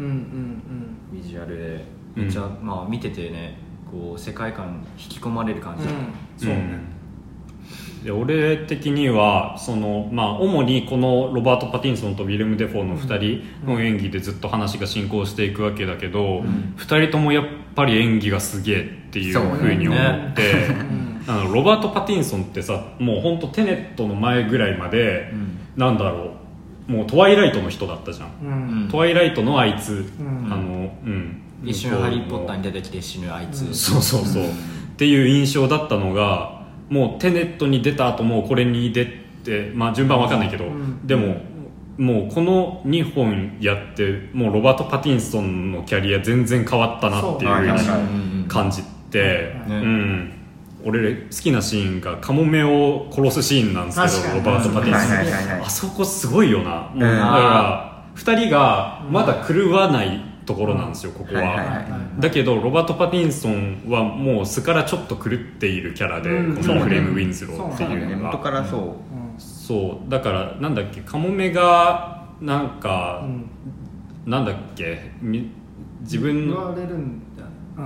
[1.12, 3.58] ビジュアルでめっちゃ、まあ見ててね
[3.90, 5.92] こう世界観引き込まれる感じ、うん。
[6.38, 6.80] そうね、
[8.04, 16.76] で俺的にはその、まあ、主にこのロバート・パティンソンとウィレム・デフォーの2人の演技でずっと話が進行していくわけだけど、ん。
[16.78, 21.24] 2人ともやっぱり演技がすげえっていうふうに思って、ん。
[21.26, 25.58] あのロバート・パティンソンってさもう本当テネットの前ぐらいまで、うん。
[25.78, 26.34] なんだろ
[26.89, 28.84] うもうトワイライトの人だったじゃん、うん。
[28.84, 30.48] うんトワイライトのあいつ、ん。
[30.52, 31.39] あのうん。
[31.63, 34.48] 一瞬ハリー・ポッターに出てきて死ぬあいつ、そうそうそう、っ
[34.98, 36.62] ていう印象だったのが
[36.93, 39.08] もうテネットに出た後もうこれに出
[39.43, 41.08] てまあ順番わかんないけど、ん。
[41.08, 41.38] でも
[41.97, 50.34] もうこの2本やってもうロバート・パティンソンのキャリア全然変わったなっていう感じて、ねうん、
[50.86, 56.91] 俺好きなシーンがカモメを殺すシーンなんですけどロバート・パティンソン、はいはいはいはいあそこすごいよな。
[56.93, 57.17] もうだうん。
[57.17, 61.41] から2人がまだ狂わないところなんですよここは。
[61.41, 61.82] いはいはいは
[62.17, 62.21] い。
[62.21, 66.56] だけどロバート・パティンソンはもう素からちょっと狂っているキャラで、うん。
[66.58, 68.82] このフレーム・ウィンズローってそうだねいうのが元からそう。
[68.82, 68.93] うん
[69.38, 70.10] そう。
[70.10, 73.49] だからなんだっけカモメがなんか、うん。
[74.25, 75.51] なんだっけみ
[76.01, 76.75] 自分の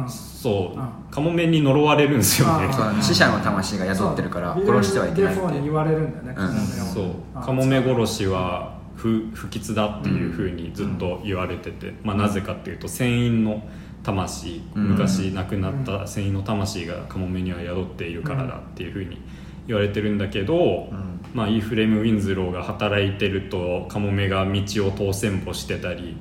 [0.07, 0.89] そう、うん。
[1.09, 2.69] カモメに呪われるんですよね。
[3.01, 4.65] 死者の魂が宿ってるからそう。
[4.65, 6.35] 殺してはいけないって言われるんだよね、うん。
[6.35, 6.63] カモメを。
[6.65, 7.05] そう。
[7.35, 13.63] あカモメ殺しは不不吉だっていうふうにずっと言われてて、まあ、なぜかっていうと船員の
[14.03, 14.83] 魂、うん。
[14.89, 19.21] 昔亡くなった船員の魂がカモメには宿っているからだっていうふうに
[19.67, 21.19] 言われてるんだけど、うん。
[21.33, 26.17] まあ、イーフレーム・ウィンズローが働いてるとカモメが道を当選歩してたり、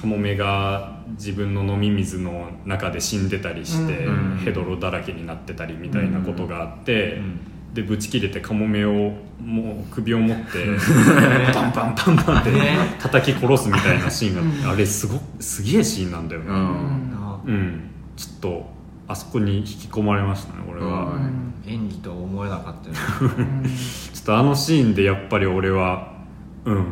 [0.00, 7.40] カモメが自分の飲み水の中で死んでたりして、うんヘドロだらけになってたりみたいなことがあって、うん
[7.72, 10.66] でぶち切れてカモメをもう首を持って
[11.54, 12.76] パンパンパンパンってね。
[12.98, 16.48] 叩き殺すみたいなシーンがあれすごすげえシーンなんだよね。
[16.48, 16.60] ううん。
[17.46, 17.80] うん、
[18.16, 18.70] ちょっと
[19.06, 21.54] あそこに引き込まれましたね俺は、うん。
[21.66, 23.44] 演技とは思えなかったよね。
[23.62, 23.64] うん。
[23.64, 26.12] ちょっとあのシーンでやっぱり俺は
[26.64, 26.84] うん。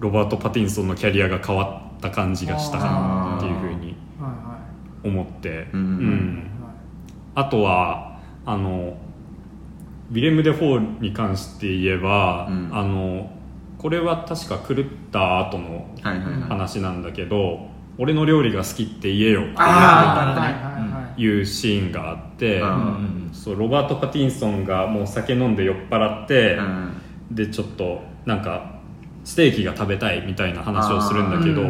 [0.00, 4.58] ロバート・パティンソンのキャリアが変わった感じがしたかなっていうふうにはいは
[5.04, 6.42] 思って、うん。
[7.34, 8.96] あとはあの
[10.10, 12.70] ウィレム・デ・フォーに関して言えば、うん。
[12.72, 13.30] あの
[13.78, 16.40] これは確か狂った後のはいはいはい。
[16.42, 22.68] 話なんだけど、俺の料理が好きって言えよっていうシーンがあって、うん。
[22.68, 26.92] うんそうロバート・パティンソンがもう酒飲んで酔っ払って、うん。
[27.30, 28.74] でちょっとなんか
[29.24, 31.62] ステーキが食べたいみたいな話をするんだけど、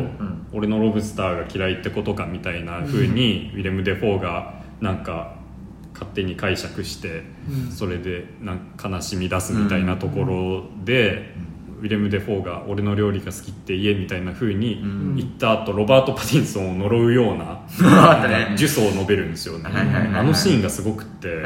[0.53, 5.37] 俺のロブスターが嫌いってことかみたいな風に、ウィレム・デ・フォーがなんか
[5.95, 7.73] 勝手に解釈して、うん。
[7.73, 11.35] それでなんか悲しみ出すみたいなところで、
[11.81, 15.17] ウィレム・デ・フォーが俺の料理が好きって言えみたいな風にん。
[15.17, 17.61] 言った後ロバート・パティンソンを呪うような
[18.57, 19.69] 呪詛を述べるんですよね、
[20.15, 21.41] あのシーンがすごくって、ウ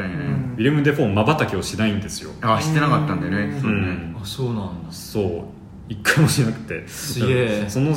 [0.57, 2.31] ィレム・デ・フォーまばたきをしないんですよ。
[2.41, 3.59] あしてなかったんだよね。
[3.61, 3.77] そうね。
[3.77, 4.91] うんあそうなんだ。
[4.91, 5.91] そう。
[5.91, 6.87] 一回もしなくて。
[6.87, 7.65] すげえ。
[7.67, 7.95] その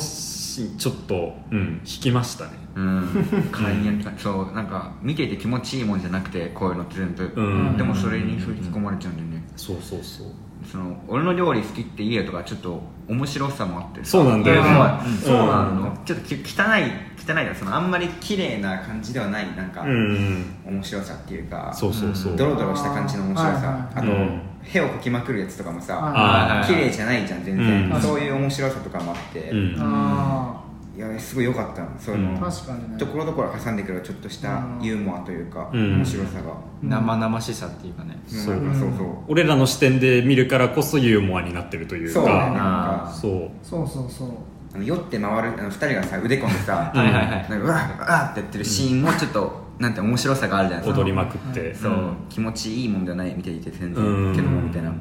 [0.79, 2.51] ちょっと、うん、引きましたね。
[2.75, 3.27] うん。
[4.19, 7.77] そうなんか見ていて気持ちいいもんじゃなくてこういうのって全部うん。
[7.77, 10.27] でもそれに吹き込まれちゃうんだよねそうそうそう。
[10.71, 14.05] その俺の料理好きって言えとかちょっと面白さもあって。
[14.05, 14.63] そうなんだよ。
[14.63, 15.13] ねうん。
[15.13, 15.17] うん。
[15.19, 15.99] そうなの。
[16.05, 20.45] ちょっとき汚い汚いそのあんまり綺麗な感じではないなんかうん。
[20.67, 21.73] 面白さっていうか。
[21.75, 23.91] そうそうそう、ドロドロした感じの面白さ。
[23.95, 27.91] あとうん屁をかきまくるやつとかもさ綺麗じゃないじゃん全然。
[27.93, 28.01] うん。
[28.01, 29.51] そういう面白さとかもあって。
[29.51, 29.77] うん。
[29.79, 30.63] あ
[30.97, 32.37] いやすごい良かったのそういううん。
[32.37, 32.99] あの確かにね。
[32.99, 35.97] ところどころ挟んでくるちょっとしたユーモアというかうん。
[35.97, 36.55] 面白さが。
[36.83, 38.19] 生々しさっていうかね。
[38.27, 42.33] そうかそうそう俺らの視点で見るからこそユーモアになってるというそうね。
[42.33, 42.59] なんか
[43.07, 43.51] かそう。
[43.63, 44.29] そうそうそう。
[44.75, 47.27] あの酔って回るあの二人がさ腕込んでさ はいはいはい。
[47.27, 51.01] なんかうわっうわっってやってるシーンもちょっとなんて面白さがあるじゃないですか。
[51.03, 52.17] 踊りまくって、そう、ん。
[52.31, 54.33] 気持ちいいもんではない見ていて全うん。
[54.33, 54.93] 然けどもみたいな。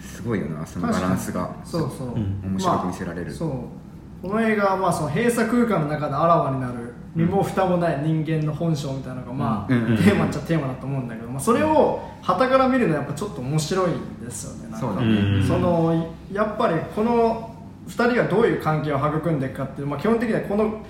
[0.00, 1.50] すごいよなそのバランスが。
[1.64, 2.40] そうそう、うん。
[2.52, 3.26] 面白く見せられる。
[3.26, 4.28] まあそう。
[4.28, 6.94] この映画はまあその閉鎖空間の中であらわになる。
[7.16, 9.84] 身も蓋もない人間の本性みたいなのがまあ、うん。
[9.86, 14.70] うんテーマっちゃテーマだと思うんだけど、まあ、それを傍から見るのはやっぱちょっと面白いんですよね。
[14.70, 14.86] なんか。
[14.86, 15.08] そうだね。
[15.08, 15.44] うん。
[15.44, 17.52] そのやっぱりこの
[17.88, 20.84] 2人がどういう関係を育んでいくかっていう、まあ、基本的にはこの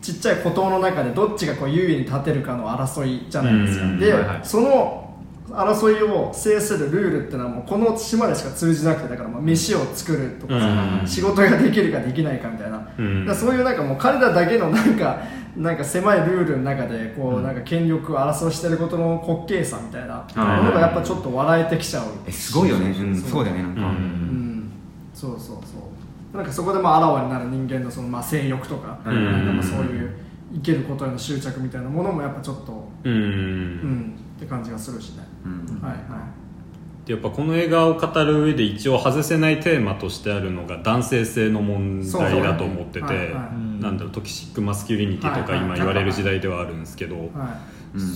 [0.00, 4.40] ちっちゃい孤島の中でどっちがこう優位に立てるかの争いじゃないですか、うんで、はいはい。
[4.42, 5.06] その
[5.50, 10.66] 争いを制するルールっていうのはもうこの島でしか通じなくてだからまあ飯を作るとかさ、
[11.02, 11.06] うん。
[11.06, 13.34] 仕事ができるかできないかみたいな、うん。
[13.34, 15.20] そういうなんかもう彼らだけのなんか
[15.56, 22.04] なんか狭いルールの中でこうなんか権力を争わしてることの滑稽さみたいなものがやっぱちょっと笑えてきちゃう。
[22.26, 23.04] えすごいよねう。
[23.10, 24.70] んそうだよねなんか、うんうん。
[25.12, 25.56] そうそうそう
[26.32, 29.24] なんかそこでまああらわになる人間のそのまあ性欲とか,、うん。
[29.24, 30.14] なんかまあそういう
[30.54, 35.80] 生きることへの執着みたいなものもやっぱちょっとうん、うんって感じがするしね、うん。
[35.80, 36.40] はいは
[37.04, 43.34] でやっぱこの映画を語る上で一応外せないテーマとしてあるのが男性性の問題だと思ってて
[43.80, 47.58] なんだろうトキシックマスキュリニティとか今言われる時代ではあるんですけど、いは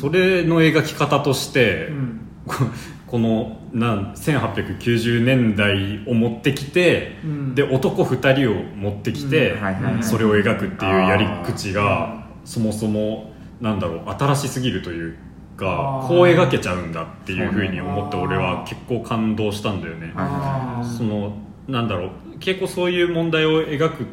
[0.01, 2.21] それの描き方として、い、うん。
[2.47, 2.55] こ
[3.09, 7.55] このなん1890年代を持ってきて、うん。
[7.55, 9.57] で男2人を持ってきて、
[10.01, 15.17] それを描くっていうやり口がそもそもなんだろう新しすぎるという
[15.57, 20.13] かこう描けちゃうんだっていうふうに思って俺は結構感動したんだよね。
[20.97, 24.05] そのなんだろう結構そういう問題を描く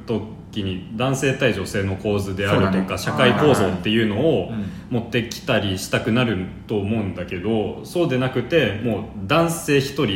[0.51, 2.97] 時に男性対女性の構図であるとか、ね。
[2.97, 4.65] 社会構造っていうのをうん。
[4.89, 10.07] 持ってきたりしたくなると思うんだけどそうでなくてもう男性1人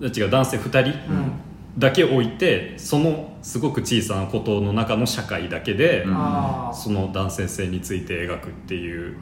[0.00, 1.32] 違う男性2人うん。
[1.78, 6.14] だけ置いてそのすごく小さなことの中の社会だけで、うん。
[6.74, 9.16] その男性性について描くっていう。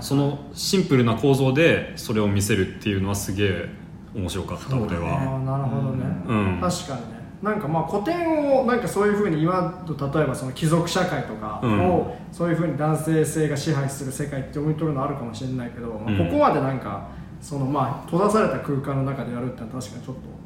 [0.00, 3.68] そのシンプルな構造でそれを見せるっていうのはすげえ
[4.14, 4.82] 面白かった、ね。
[4.86, 5.40] 俺は。
[5.40, 6.60] なるほどね、うん。
[6.60, 17.08] 確かにねなんかまあ古典をなんかそういうふうに今と例えばその貴族社会とかをそういうふうに男性性が支配する世界って読み取るのあるかもしれないけど、まあうんここまでなんか
[17.40, 20.42] そのまあ閉ざされた空間の中でやるってのは確かにちょっと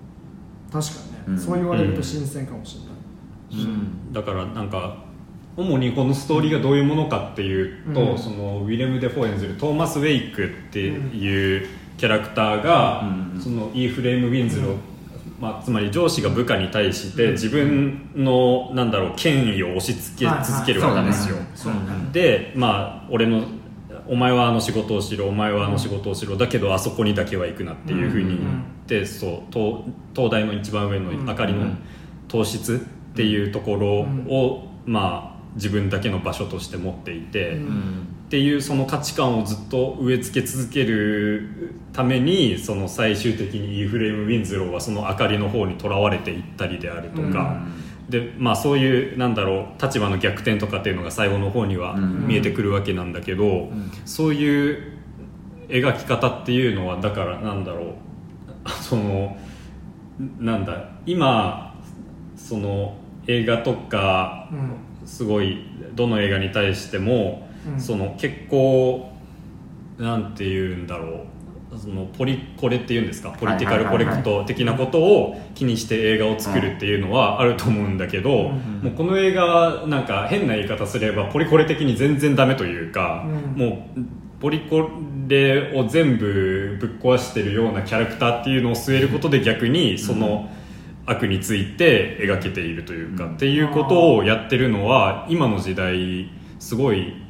[0.72, 1.38] 確かにね、うん。
[1.38, 4.12] そう言われると新鮮かもしれない、うん。
[4.12, 5.04] だからなんか
[5.56, 8.18] 主にこのストーリーがどういうものかっていうと、うん。
[8.18, 13.02] そのウィレム・デ・フォー演ずるトーマス・ウェイクっていうキャラクターが、
[13.34, 13.40] うん。
[13.40, 14.76] そのイーフレーム・ウィンズロー、
[15.38, 21.36] まあ、つまり上司が部下に対して自分のなんだろう権威を押し付け続けるわけですよ、
[22.12, 23.44] でまあ俺の
[24.08, 28.40] お前はあの仕事をしろお前はあの仕事をしろだけどあそこにだけは行くなっていうふうに言っ
[28.86, 29.82] て、そう東
[30.14, 31.66] 東大の一番上の明かりの
[32.28, 33.88] 糖質っていうところ
[34.32, 47.62] を、まあ自分だけの場所として持っていて、うんっていうその価値観をずっと植え付け続けるためにその最終的にイーフレーム・ウィンズローはその明かりの方にとらわれていったりであるとか、
[48.08, 53.70] でまあ、そういうなんだろう立場の逆転とかっていうのが最後の方にはうん見えてくるわけなんだけど、
[54.04, 54.92] そういう
[55.68, 59.36] 描き方っていうのはだからなんだろう その
[60.40, 61.76] なんだ今
[62.36, 62.96] その
[63.28, 64.96] 映画とかうん。
[65.06, 67.80] すごいどの映画に対しても、うん。
[67.80, 69.10] その結構
[69.98, 71.26] なんて言うんだろう。
[71.76, 73.30] そのポリコレっていうんですか？
[73.30, 83.60] ポリティカルコレクト的なことを気にして映画を作るっていうのはあると思うんだけど、もうこの映画はなんか変な言い方すればポリコレ的に全然ダメというか、うん。
[83.60, 84.00] もう
[84.40, 84.88] ポリコ
[85.26, 90.48] レを全部ぶっ壊してるようなキャラクターっていうのを据えることで逆にその
[91.04, 93.34] 悪について描けているというか、うん。
[93.34, 97.25] っていうことをやってるのは今の時代すごいうん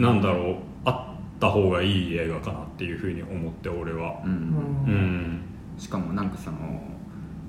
[0.00, 4.22] なんだろうあった方がいい映画かなっていうふうに思って俺は。
[4.24, 4.34] ううん。
[4.34, 4.42] うん。
[5.36, 5.42] ん
[5.78, 6.58] しかもなんかその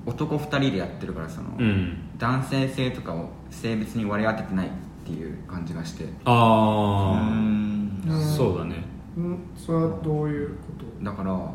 [0.04, 1.96] 男2人でやってるからその、うん。
[2.18, 4.70] 男性性とかを性別に割り当ててないっ
[5.04, 6.04] ていう感じがして。
[6.24, 7.20] あ
[8.06, 8.84] あ、そうだね。
[9.16, 9.38] うん。
[9.56, 11.04] それはどういうこと？
[11.04, 11.52] だから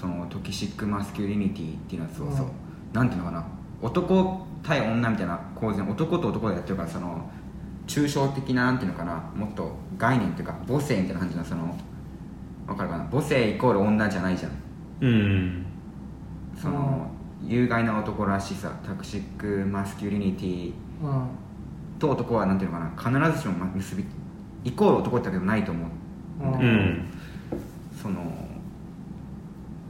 [0.00, 2.52] その toxic masculinity っていうのはそうそう、うん。
[2.92, 3.46] なんていうのかな。
[3.82, 7.28] 男対女みたいな構図で男と男でやってるからその
[7.88, 9.14] 抽象的ななんていうのかな。
[9.34, 11.76] もっと概念っていうか母性みたいな感じのその
[12.66, 13.08] わかるかな？
[13.08, 14.52] 母性イコール女じゃないじゃん。
[15.00, 15.66] うん。
[16.60, 17.06] その、
[17.46, 21.28] 有害な男らしさ toxic masculinityうん
[22.00, 23.20] と男はなんていうのかな？
[23.20, 24.04] 必ずしも結び
[24.64, 25.88] イコール男ってわけでもないと思う
[26.42, 27.04] うんうん。
[28.02, 28.22] その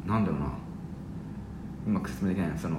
[0.07, 0.47] なんだろうな。
[1.87, 2.51] うまく説明できない。
[2.51, 2.77] なその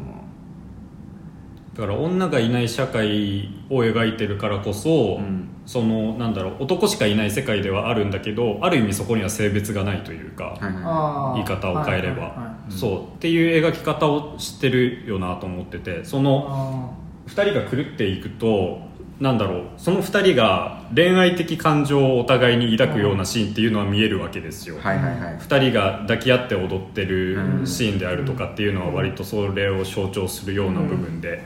[1.74, 5.50] だから女がいない社会を描いてるからこそ、うん。
[5.66, 13.16] そのなんだろう男しかいない世界ではあるんだけどある意味そこには性別がないというか、はい言い方を変えれば、はいはいはいそう。
[13.16, 16.94] っていう描き方をしてるよなと思っててその
[17.28, 18.80] あ2人が狂っていくと
[19.20, 25.38] なんだろうその2人が恋愛的感情をお互いに抱くようなシーンっていうのは見えるわけですよ、はいはいはい。
[25.38, 31.44] 2人が抱き合って踊ってるシーンであるとかっていうのは割とそれを象徴するような部分で、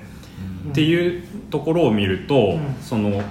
[0.69, 2.75] っていうところを見ると、ん。
[2.81, 3.21] その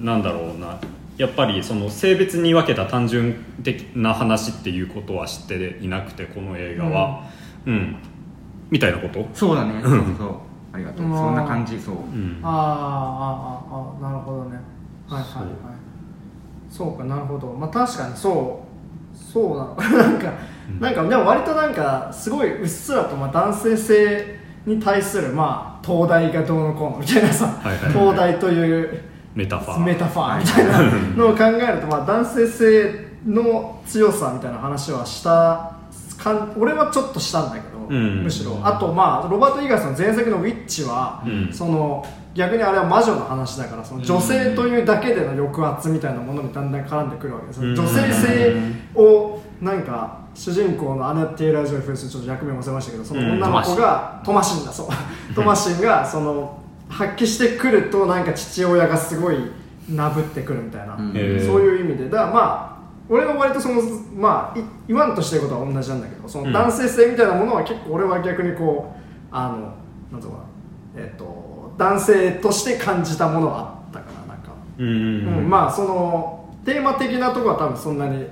[0.00, 0.78] なんだろうな。
[1.16, 7.24] やっぱりその性別に分けた単純的な話っていうことは知っていなくてこの映画は、
[7.66, 7.96] うん。
[8.70, 9.80] みたいなこと、そうだね。
[9.82, 10.34] そうそうそう。
[10.72, 11.06] ありがとう。
[11.06, 11.78] うんそんな感じ。
[11.78, 11.94] そう。
[11.94, 12.40] うん。
[12.42, 14.12] あーあーあーあー。
[14.12, 14.58] なるほどね。
[15.08, 15.54] はいはいはい。
[16.68, 16.98] そう。
[16.98, 17.52] かなるほど。
[17.52, 19.16] まあ確かにそう。
[19.16, 19.76] そうなの。
[20.02, 20.32] なんか、
[20.80, 27.92] なんかでも割となんかすごいうっすらとまあ男性性に対するまあ東大がどうのこうのみたいなさ、はいはいはい。
[27.92, 29.02] 東大という
[29.34, 29.84] メタファー。
[29.84, 30.82] メタファーみたいな
[31.16, 35.76] のを考えると、まあ、男性性の強さみたいな話はした
[36.18, 38.22] かん俺はちょっとしたんだけど、うん。
[38.22, 38.58] むしろ。
[38.62, 41.52] あとまあロバート・イーガースの前作の「ウィッチは」うん。
[41.52, 47.74] その逆にあれは魔女の話だからその女性というだけでの抑圧みたいなものにだんだん絡んでくるわけです、うん。
[47.74, 48.56] 女性性
[48.94, 54.66] をなんか主人公のアナ・テイラー・ジョイですちょっと役名忘れましたけどその女の子が、トマシン。
[54.66, 54.88] だそう。
[55.34, 59.36] トマシンがその発揮してくるとなんか父親がすごい
[59.88, 61.12] なぶってくるみたいな、うん。
[61.12, 62.08] そういう意味で。
[62.08, 62.74] だからまあ
[63.08, 63.80] 俺は割とその
[64.16, 69.74] まあい言わんとしてることは同じなんだけどその男性性みたいなものは結構俺は逆にこうあの
[70.12, 70.44] なんつうのかな。
[70.96, 74.86] えっ、と男性として感じたものはあったかななんか、うん。
[75.38, 78.26] うんまあそのテーマ的なところは多分そんなに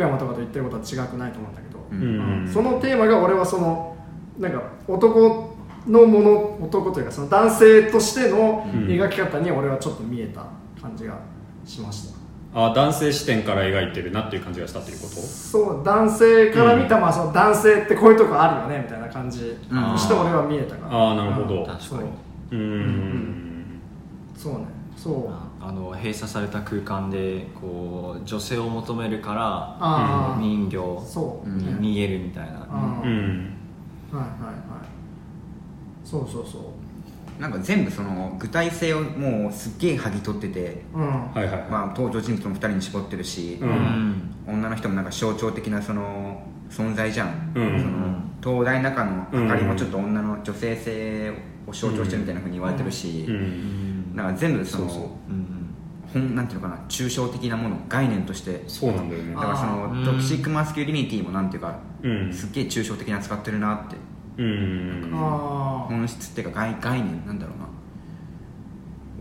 [0.00, 2.42] 福山とかと言ってることは違くないと思うんだけど、うん。
[2.42, 3.96] うんそのテーマが俺はその
[4.38, 5.54] なんか男
[5.86, 8.86] のもの男というかその男性としてのうん。
[8.86, 10.46] 描き方に俺はちょっと見えた
[10.80, 11.18] 感じが
[11.66, 12.18] しました、
[12.54, 15.10] あ男性視点から描いてるなっていう感じがしたっていうこと？
[15.16, 21.60] そう男性から見た、まあその男性ってこういうとこあるよねみたいな感じして俺は見えたから、あーなるほど。
[21.60, 21.66] うん。
[21.66, 21.88] 確かに。
[21.90, 21.98] そ
[22.52, 23.80] うん。
[24.34, 25.64] そうねそう。
[25.64, 33.56] あの閉鎖された空間でこう女性を求めるから人形に逃げるみたいな、うんうん
[34.12, 36.06] はいはいはい。
[36.06, 36.74] そうそうそ
[37.38, 41.32] なんか全部その具体性をもうすっげえ剥ぎ取ってて、ううん。
[41.32, 44.34] はいはいはい、まあ、登場人物も2人に絞ってるし、うん。
[44.46, 47.80] 女の人もなんか象徴的なその存在じゃん、うん。
[48.42, 51.30] その東大の中の明かりもちょっと女の女性性
[51.66, 55.04] を象徴してるみたいなふうに言われてるし、うんなんか全部そのそうそう。
[55.30, 55.66] うん
[56.12, 58.64] 本なんていうのかな抽象的なもの概念として。
[58.66, 59.32] そうなんだよね。
[59.32, 62.32] だからそのうんトクシックマスキュリニティもなんていうか、うん。
[62.32, 63.96] すっげえ抽象的な扱ってるなって。
[64.38, 67.64] うん本質っていうか概概念なんだろうな。
[67.64, 67.70] こ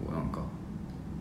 [0.10, 0.42] うなんか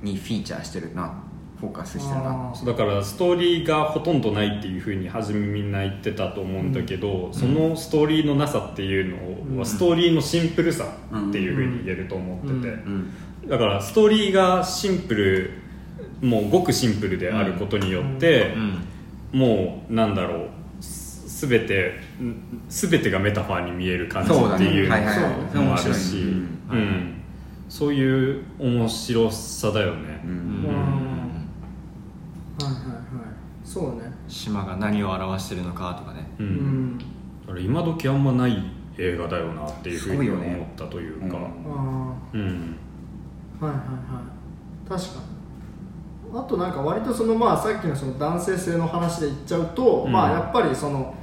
[0.02, 1.12] にフィーチャーしてるな
[1.60, 2.52] フォーカスしてるな。
[2.64, 9.66] だからストーリーがほとんどないっていうふうに初めみんな言ってたと思うんだけど、そのストーリーのなさっていうのは、うん。
[9.66, 13.10] ストーリーのシンプルさっていうふうに言えると思ってて、うんうん
[13.48, 15.50] だからストーリーがシンプル
[16.20, 18.54] もうごくシンプルであることによって、
[19.32, 20.48] もうなんだろう
[20.80, 24.88] す全てん全てがメタファーに見える感じっていう
[25.54, 26.34] のもあるし、
[27.68, 27.94] そう。
[27.94, 28.38] い。
[28.38, 30.34] う面白さだよね、ううん。
[30.34, 30.78] うん。
[32.58, 33.28] はいはいはい。
[33.64, 34.12] そうね。
[34.26, 36.26] 島が何を表してるのかとかね。
[36.40, 36.50] ううん。
[36.96, 37.04] んだ
[37.46, 41.26] から今時あんまない映画だよなっていうふうに思ったというか。
[41.26, 41.32] うん。
[41.34, 42.76] あうん。
[42.84, 42.87] あ
[43.60, 44.20] はいはいは
[44.86, 44.88] い。
[44.88, 45.20] 確か
[46.32, 46.38] に。
[46.38, 50.12] あとなんか割とそのまあさっきのその男性性の話で言っちゃうと、うん。
[50.12, 51.14] まあやっぱりその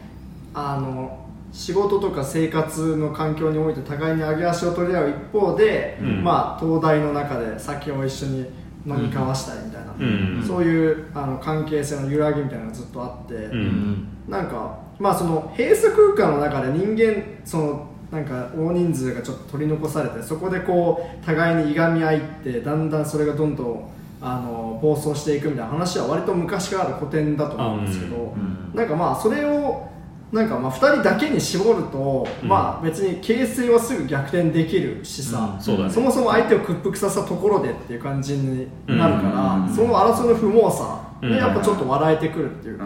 [0.53, 6.23] あの仕事とか生活の環境において互いに上げ足を取り合う一方で、うん。
[6.23, 8.39] まあ東大の中で酒を一緒に
[8.85, 10.43] 飲み交わしたりみたいな、うん。
[10.45, 14.07] そういうあの関係性の揺らぎみたいなのがずっとあって、うん。
[14.27, 28.71] なんかまあその閉鎖空間の中で人間そのなんか大人数がちょっと取り残されてそこでこう互いにいがみ合いってだんだんそれがどんどんあの暴走していくみたいな話は割と昔からある古典だと思うんですけど、うん。
[28.73, 29.91] なんかまあそれを
[30.31, 32.49] なんかまあ2人だけに絞ると、うん。
[32.49, 35.61] まあ別に形勢はすぐ逆転できるしさ、うん。
[35.61, 35.89] そね。
[35.89, 39.75] そもそも相手を屈服させたところでっていう感じになるから、うん。
[39.75, 41.35] その争いの不毛さでうん。
[41.35, 42.85] やっぱちょっと笑えてくるっていうか、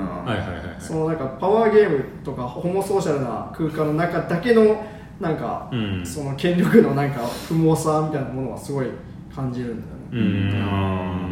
[0.79, 4.83] そのなんかパワーゲームとかホモソーシャルな空間の中だけの
[5.19, 6.05] なんか、うん。
[6.05, 8.87] その権力のなんか不毛さみたいなものはすごい
[9.35, 10.29] 感じるんだよね、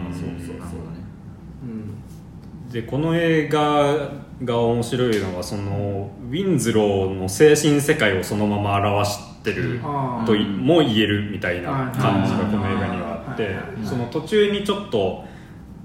[0.08, 0.14] うん。
[0.14, 0.98] そうそうそうなるほどね。
[1.64, 2.72] うん。
[2.72, 4.12] でこの映画
[4.44, 9.80] が面白いのはそのウィンズローの精神世界をそのまま表してる
[10.26, 12.52] といも言えるみたいな感じがはい。
[12.52, 15.24] この映画にはあってその途中にちょっと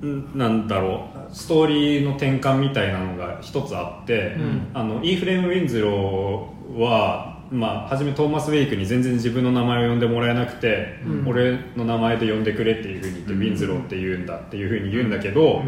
[0.04, 4.66] んなんだろうストーリーの転換みたいなのが一つあって、うん。
[4.74, 11.28] あのイーフレーム・ウィンズローはまあ初めトーマス・ウェイクに全然自分の名前を呼んでもらえなくて、うん。
[11.28, 15.62] 俺の名前で呼んでくれっていうふうに言って、ウィンズローって言うんだっていうふうに言うんだけど、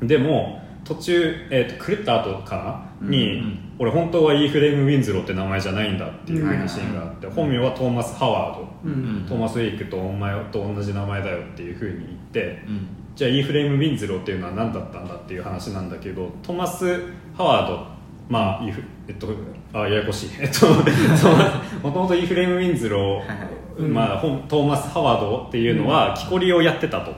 [0.00, 3.08] でも途中、えー、と狂った後かな？
[3.08, 3.58] に、うん。
[3.78, 9.26] 俺本当はイーフレーム・ウィンズローって名前じゃないんだっていうふうにシーンがあって、本名はトーマス・ハワード、うん。
[9.28, 12.86] トーマス・ウェイクとお前と同じ名前だよっていうふうに言って、うん。
[13.14, 17.02] じゃあイーフレーム・ウィンズローっていうのは何だったんだっていう話なんだけどトーマス・
[17.36, 17.86] ハワード
[18.30, 18.82] まあイーフ
[19.12, 19.28] えっと
[19.74, 20.30] あややこしい。
[20.40, 20.66] えっと
[21.82, 27.14] もともとイーフレーム・ウィンズロー、まあ、本トーマス・ハワードっていうのは木こりをやってたと、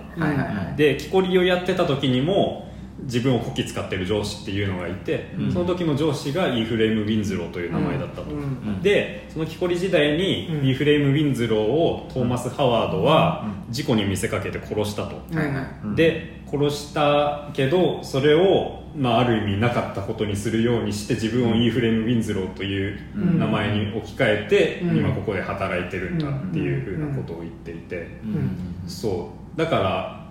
[0.76, 2.68] で木こりをやってた時にも
[3.04, 5.52] 自分をこき使ってる上司っていうのがいて、うん。
[5.52, 8.38] その時の上司がイーフレーム・ウィンズローという名前だったと、うん。
[8.38, 8.82] うん。
[8.82, 10.66] でその木こり時代にうん。
[10.66, 15.66] イーフレーム・ウィンズローをトーマス・ハワードは事故に見せかけて殺したと、はいはい。
[15.84, 15.94] うん。
[15.94, 24.96] で殺したけどそれを、まあ、ある意味なかったことにするようにして自分をイーフレーム・ウィンズローといううん名前に置き換えて、うん。
[24.96, 28.88] 今ここで働いてるんだっていうふうなことを言っていて、うん。
[28.88, 29.58] そう。
[29.58, 30.24] だから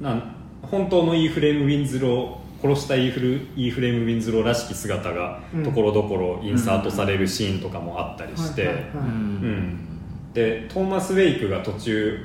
[0.00, 0.33] なん
[0.74, 8.86] 本当のイーフレーム・ウィンズロー殺したイーフルイーフレーム・ウィンズローらしき姿がうんところどころインサートされるシーンとかもあったりして、
[10.32, 12.18] でトーマス・ウェイクが途中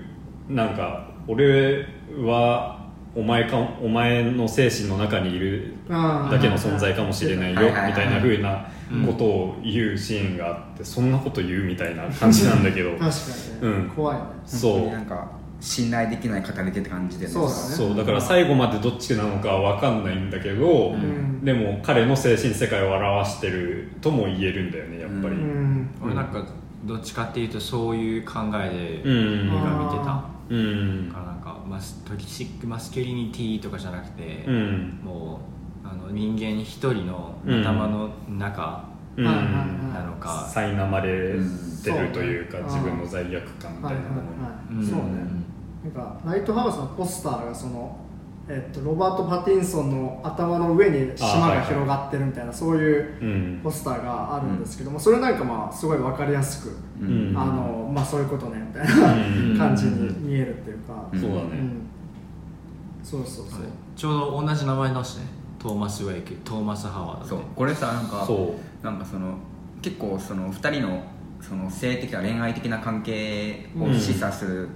[0.47, 1.85] なんか俺
[2.23, 8.67] はお前かお前の精神の中にいるだけの存在かもしれないよみたいな風な
[9.05, 12.91] ことを言うシーンがあってそんなこと言うみたいな感じなんだけど。
[12.97, 13.89] 確かにね、うん。
[13.89, 14.23] 怖いね。
[14.45, 14.87] そう。
[14.87, 17.53] なんか信頼できない語り手って感じでそうだね。
[17.53, 21.43] そうだから最後までどっちなのかは分かんないんだけど、ん。
[21.43, 25.81] でも彼の精神世界を表してるとも言えるんだよねやっぱり、ううん。
[25.81, 26.45] ん俺なんか
[26.85, 29.47] どっちかっていうとそういう考えでうん。
[29.49, 31.09] 映画見てた、うん。
[31.09, 34.99] だからなんかまあ toxic masculinity とかじゃなくて、うん。
[35.03, 35.41] も
[35.83, 37.61] うあの人間一人のうん。
[37.61, 38.85] 頭の中
[39.17, 39.31] な
[40.05, 41.33] のか、苛まれ
[41.83, 42.61] てるというか、う。
[42.61, 44.21] ん自分の罪悪感みたはいなもの。
[44.69, 45.38] に、はい、そうね
[45.83, 47.95] なんかライトハウスのポスターがその、
[48.49, 53.59] えっと、ロバート・パティンソンの頭の上に島が広がってるみたいなそういううん。
[53.63, 57.33] ポスターがあるんですけども、それなんかまあすごい分かりやすく、うん。
[57.35, 59.17] あのまあそういうことねみたいなう
[59.53, 59.57] ん。
[59.57, 61.81] 感じに見えるっていうか、うんそうだね、うん。
[63.03, 63.59] そうそうそう、
[63.95, 65.23] ちょうど同じ名前だしね。
[65.59, 67.39] トーマス・ウェイクトーマス・ハワードそう。
[67.55, 68.85] これさなんかそう。
[68.85, 69.35] なんかその
[69.81, 71.03] 結構その2人の
[71.41, 74.69] その性的な恋愛的な関係を示唆する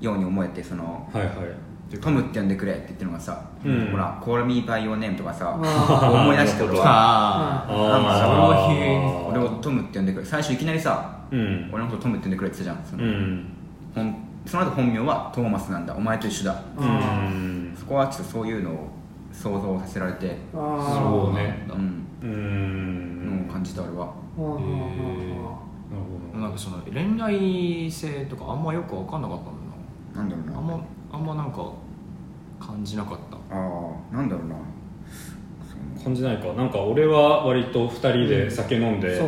[0.00, 1.98] ように思えてその、はいはい。
[2.00, 3.88] トムって呼んでくれって言ってるのがさ、うん。
[3.92, 9.28] ほら「Call me by your name」とかさあ思い出してなるほど俺はああー。
[9.30, 11.70] 俺をトムって呼んでくれ最初いきなりさうん。
[11.72, 13.44] 俺のことトムって呼んでくれって言ってたじゃんその,、うん。
[13.94, 14.14] ほん
[14.46, 16.52] その後本名はトーマスなんだお前と一緒だ。
[16.52, 17.74] あうん。
[17.76, 18.88] そこはちょっとそういうのを
[19.32, 20.36] 想像させられて。
[20.52, 21.66] そうね。
[21.70, 22.06] うん。
[22.22, 23.48] うん。
[23.50, 24.52] 感じた俺はあーあー。
[24.52, 24.58] あー。
[24.58, 26.02] なる
[26.34, 29.57] ほなんかその恋愛性とかあんまよく分かんなかったんだ
[30.18, 30.52] なんだろうな。
[30.52, 31.72] なあんまあんまなんか
[32.60, 33.36] 感じなかった。
[33.54, 34.54] ああなんだろうな。
[35.98, 36.52] ど感じないか。
[36.54, 39.20] なんか俺は割と2人で酒飲んで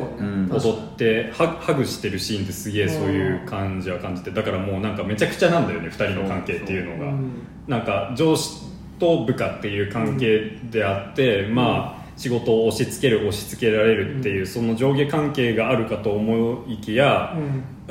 [0.51, 7.13] 踊ってハハグしてるシーンってすげえそういう感じは感じてだからもうなんかめちゃくちゃなんだよね2人の関係っていうのが。
[7.13, 7.31] うん。
[7.69, 8.69] なんか上司
[8.99, 17.35] と部下っていう関係であって、まあ仕事を押し付ける押し付けられるっていう、その上下関係があるかと思いきや、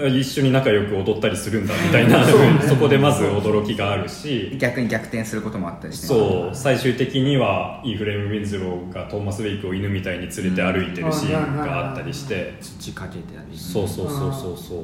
[0.07, 2.23] 一緒に仲良く踊ったりするんだみたいな、
[2.67, 4.55] そこでまず驚きがあるし。
[4.57, 14.79] 逆に逆転することもあったりしてそう最終的にはイーフレーム・ウィンズローがトーマス・ウェイクを犬みたいに連れて歩いてるシーンがあったりして、土かけてたりそうそうそうそうそう。
[14.79, 14.81] っ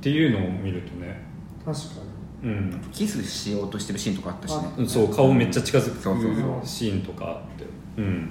[0.00, 1.22] ていうのを見るとね。
[1.64, 1.84] 確か
[2.42, 2.80] うん。
[2.92, 4.86] キスしようとしてるシーンとかあったしね。
[4.86, 6.66] そう顔めっちゃ近づそうそうくそう。
[6.66, 7.64] シーンとかあって。
[7.96, 8.28] うん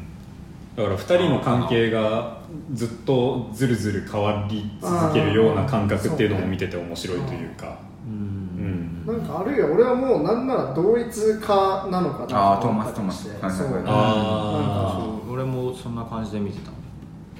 [0.75, 2.41] だから2人の関係が
[2.73, 7.77] ずっとずるずる変わり続けるような感覚っていうのも見てて面白いというか。
[8.07, 9.03] うん。
[9.05, 9.15] うん。
[9.15, 13.39] になんかあるいは俺はもうなんなら同一化なのかなあートーマスと思ったりして。
[13.39, 13.67] トーマスそう。
[13.67, 16.71] はいはいはいあそう俺もそんな感じで見てた。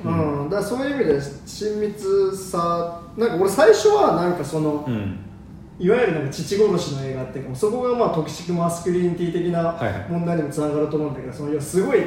[0.06, 5.18] うん、だからそういう意味で親密さなんか俺最初はなんかその、うん。
[5.80, 10.06] いわゆるなんか父殺しの映画っていうかそこがまあ toxic masculinity 的なはいはい。
[10.08, 12.06] 問題にもつながると思うんだけど、そのいやすごい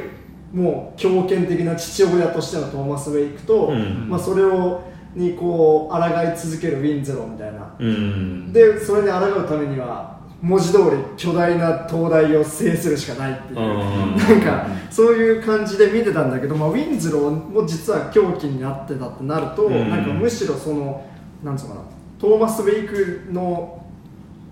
[0.53, 4.09] もう強権的な父親としてのトーマス・ウェイクと、うん。
[4.09, 4.81] まあ、それを
[5.15, 8.53] にこう抗い続けるウィンズローみたいな、うん。
[8.53, 14.15] でそれに抗うためには文字通り巨大な灯台を制するしかないっていう、うん。
[14.15, 19.89] なんかそういう感じで見てたんだけど、まあ、ウィンズローも実は狂気になってたってなると、うん。
[19.89, 21.05] なんかむしろその
[21.43, 21.85] なんつうのかな
[22.19, 23.83] トーマス・ウェイクの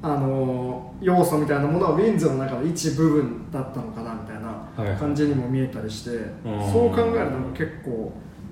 [0.01, 4.19] あの要素みたいなものはウィンズの中の一部分だったのかなみ
[4.75, 6.71] 感じにも見えたりして、ん。
[6.71, 8.11] そう考えると結構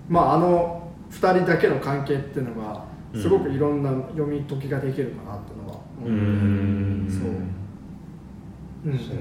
[0.09, 6.09] まああの2人だけの関係っていうのがすごくいろんな読み解きができるかなっていうのは思う。
[6.09, 7.07] う、ん。
[7.09, 8.89] そう。
[8.91, 8.97] うん。
[8.99, 9.13] そ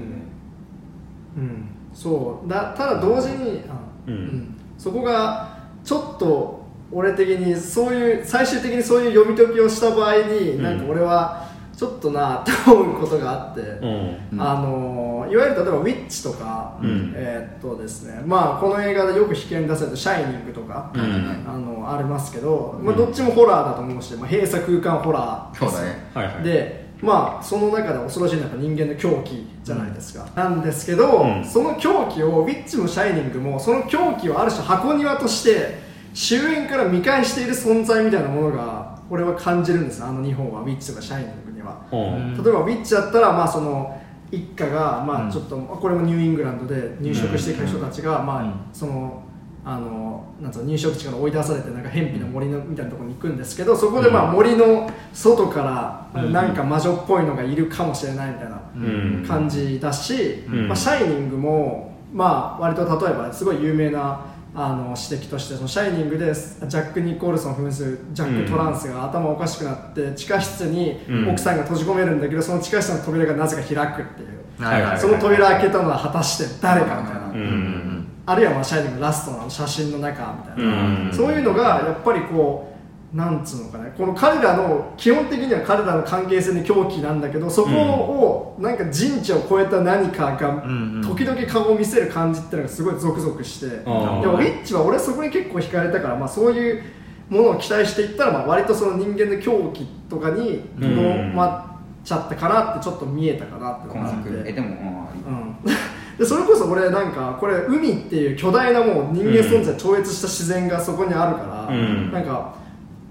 [1.37, 1.65] うん。
[1.93, 2.49] そう。
[2.49, 4.55] だただ同時にあ、うん。
[4.77, 10.63] そこがちょっと俺的にそういう最終的にそういう読み解きをした場合に、うん。
[10.63, 11.47] なんか俺は
[11.83, 14.41] ちょっとなって思うことがあって、うん。
[14.41, 17.13] あのいわゆる例えば「ウィッチ」とか、うん。
[17.13, 21.01] えーっとですねまあこの映画でよく引き合いに出された「シャイニング」とか、うん。
[21.45, 25.65] あのありますけど、まあ、どっちもホラーだと思うし、まあ、閉鎖空間ホラー。
[25.65, 26.09] ですね。
[26.13, 26.43] はいはい。
[26.43, 31.43] でまあその中で恐ろしいのは人間の狂気じゃないですか、なんですけど、うん。
[31.43, 35.79] その狂気をウィッチもシャイニングもその狂気をある種箱庭として
[36.13, 40.01] 終焉から見返している存在みたいなものが俺は感じるんです。
[40.01, 41.33] あの日本はウィッチとかシャイニング。
[41.35, 42.43] には、うん。
[42.43, 43.99] 例えばウィッチだったらまあその
[44.31, 45.29] 一家がまうん。
[45.29, 48.53] あちょっと、これもニューイングランドで入植してきた人たちが、まあうん。
[48.73, 49.23] その
[49.65, 54.33] あのなんつうの入植地から追い出されてなんか偏僻な森のみたいなところに行くんですけどそこでまあうん。
[54.33, 56.33] 森の外からうん。
[56.33, 59.25] なんか魔女っぽいのがいるかもしれないみたいなうん。
[59.25, 60.67] 感じだし、うん。
[60.67, 64.25] まあ、シャイニングも、まあ、割と例えばすごい有名な
[64.55, 71.29] あの指摘としてそのシャイニングでジャック・ニコールソン扮するジャック・トランスが頭おかしくなって地下室にうん。
[71.31, 78.07] 奥さんが閉じ込めるんだけどその地下室の扉がなぜか開くっていう、はいはいその扉開けたのは果たして誰かみたいな、うんうん。
[78.27, 81.11] あるいはまあシャイニングラストの写真の中みたいな、うん。
[81.11, 82.72] そういうのがやっぱりこう
[83.13, 91.01] なんつうのかねこの彼らの基本的には彼らの関係性に狂気なんだけどそこをなんか人知を超えた何かがんうん。
[91.03, 94.25] 時々顔を見せる感じっていうのがすごいゾクゾクして、であー。
[94.25, 96.83] もウィッチは俺そこに結構惹かれたから、まあ、そういう
[97.29, 101.01] ものを期待していったら、まあ、割とその人間の狂気とかにとど
[101.35, 104.29] まっちゃったかなってちょっと見えたかなっていうの今があって。
[104.29, 105.55] 作えでもうんうん、
[106.17, 112.11] でそれこそ俺なんかこれ海っていう巨大なもう人間存在超越した自然がそこにあるから、うん。
[112.11, 112.62] なんか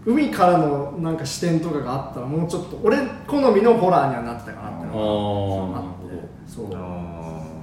[0.05, 6.66] 海からのなんか視点とかがあったらもうちょっと俺好みのホラーにはなってたかなってのがあってそう。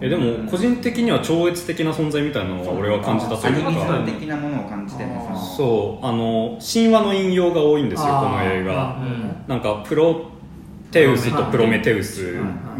[0.01, 4.03] えでも個人的には超越的な存在みたいなのは俺は感じたとアいうか。
[4.05, 5.37] 的なものを感じてその。
[5.37, 8.95] そうあの神話の引用が多いんですよこの映画。
[8.95, 10.29] うんなんかプロ
[10.91, 12.35] テウスとプロメテウス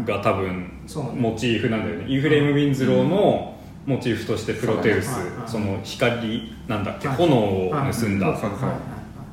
[0.06, 0.70] が多分
[1.16, 2.06] モチーフなんだよね。
[2.08, 3.54] インフレーム・ウィンズローの
[3.86, 5.10] モチーフとしてプロテウス
[5.46, 8.36] その光なんだっけはい炎を盗んだ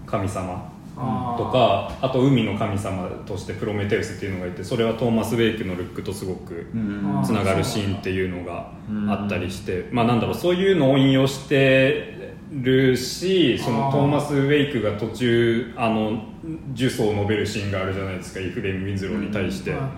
[0.08, 7.22] 神様とかあと海の神様としてプロメテウスっていうのがいてそれはトーマス・ウェイクのルックとすごくうん。
[7.24, 8.72] つながるシーンっていうのが
[9.14, 16.24] あったりして、まあなんだろうそういうのを引用してるしそのトーマス・ウェイクが途中あの
[16.74, 19.89] 呪詛を述べるシーンがあるじゃないですかイフレーム・ウィンズローに対して、はいはい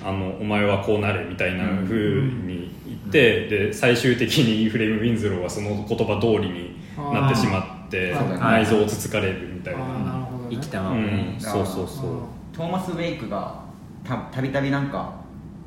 [0.00, 12.10] あのお前はこうなれみたいな風に言って、で最終的にイーフレーム・ウィンズローはその言葉通りになってしまってあー内臓をつつかれるみたいな、生きたままね、うん、そうそうそう。
[12.52, 13.60] トーマス・ウェイクが
[14.04, 15.12] たたびたびなんか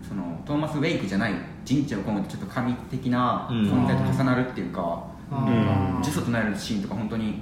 [0.08, 5.94] そのトーマス・ウェイクじゃない人知を込めてちょっと神的な存在と重なるっていうか、あうんー。
[6.00, 7.42] 呪詛となるシーンとか本当に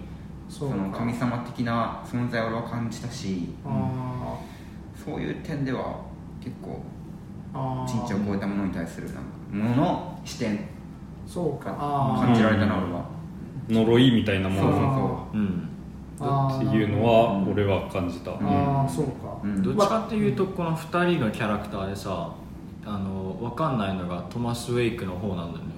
[0.50, 4.38] その神様的な存在を俺は感じたしあ
[4.96, 6.02] そういう点では
[6.44, 6.82] 結構
[7.88, 9.22] 人知を超えたものに対するなんか
[9.52, 10.60] ものの視点
[11.28, 11.72] そうか。
[12.20, 13.06] 感じられたな俺は
[13.70, 15.28] 呪いみたいなもの。
[15.32, 15.70] そうん。
[16.20, 18.36] っていうのは俺は感じた、あ
[18.86, 19.64] あそうか、う、うん。
[19.64, 22.34] どっちかっていうとこの2人のキャラクターでさ
[22.86, 25.72] あの分かんないのがトマス・ウェイクの方なんだよね。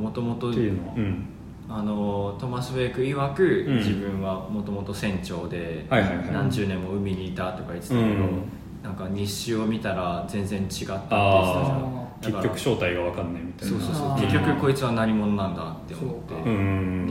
[0.00, 1.26] もともとっていうのは、うん、
[1.68, 3.76] あのトマス・ウェイク曰く、うん。
[3.76, 6.32] 自分はもともと船長で、はいはいはい。
[6.32, 8.42] 何十年も海にいたとか言ってたけど、うん。
[8.82, 13.78] なんか日誌を見たら全然違ったって言ってたじゃあん結局正体が分かんないみたいな。
[13.78, 14.20] そうそうそう。
[14.20, 16.34] 結局こいつは何者なんだって思って。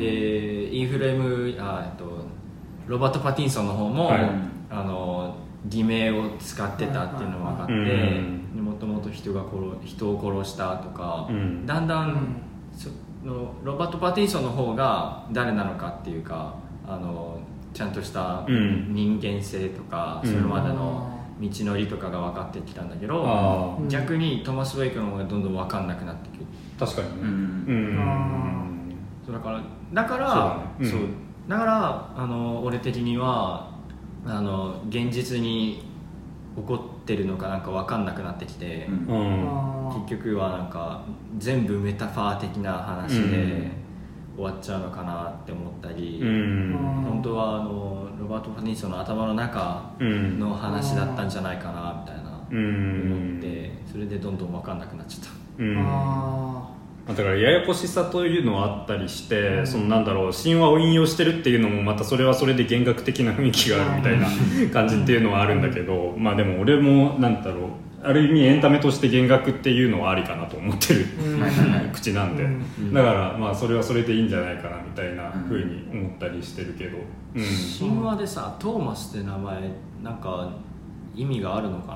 [0.01, 2.25] でインフレームあえっと
[2.87, 4.29] ロバート・パティンソンの方も、はい。
[4.71, 5.35] あの
[5.67, 11.65] 偽名を使ってたっていうのが分かってうんもともと人が殺人を殺したとか、うん。
[11.65, 12.17] だんだん、うん。
[12.71, 12.89] そ
[13.25, 16.55] のロバート・パティンソンの方が誰なのかっていうか
[16.87, 17.39] あの
[17.73, 18.93] ちゃんとしたうん。
[18.93, 20.31] 人間性とか、うん。
[20.31, 26.45] それまでの道のりとかが分かってきたんだけど、逆にトマス・ウェイクの方がどんどん分かんなくなってくる
[26.79, 27.13] あ確かにね。
[27.21, 27.27] うん。
[27.27, 28.93] うん。
[29.25, 29.63] そうだから
[29.93, 30.61] だからそうだね。
[30.79, 30.89] うん。
[30.89, 30.99] そう。
[31.47, 33.71] だからあの俺的には
[34.25, 35.83] あの現実に
[36.55, 39.69] 起こってるのかなんか分かんなくなってきて、うん。
[40.07, 41.03] 結局はなんか
[41.37, 43.31] 全部メタファー的な話うん。
[43.31, 43.78] で
[44.39, 47.03] 終わっちゃうのかなって思ったり、うん。
[47.03, 55.63] 本当はあのロバート・パティンソンの頭の中うんの話だったんじゃないかなみたいなうん思ってそれでどんどん分かんなくなっちゃった。
[55.63, 55.75] うん。
[55.77, 56.69] あ
[57.07, 64.27] だからややこしさというのはあったりして、そのなんだろう神話を引用してるっていうのもまたそれはそれで幻覚的な雰囲気があるみたいな
[64.71, 67.69] 感じっていうのはあるんだけど、まあでも俺もなんだろう
[68.01, 71.05] ある意味エンタメとして幻覚っていうのはありかなと思ってる、
[71.93, 72.93] 口なんで、うん。
[72.93, 76.97] だからまあそれはそれでいいんじゃないかなみたいなふうに思ったりしてるけど、
[77.35, 77.43] うん。
[77.89, 79.71] 神話でさトーマスって名前
[80.03, 80.49] なんか
[81.15, 81.87] 意味があるのか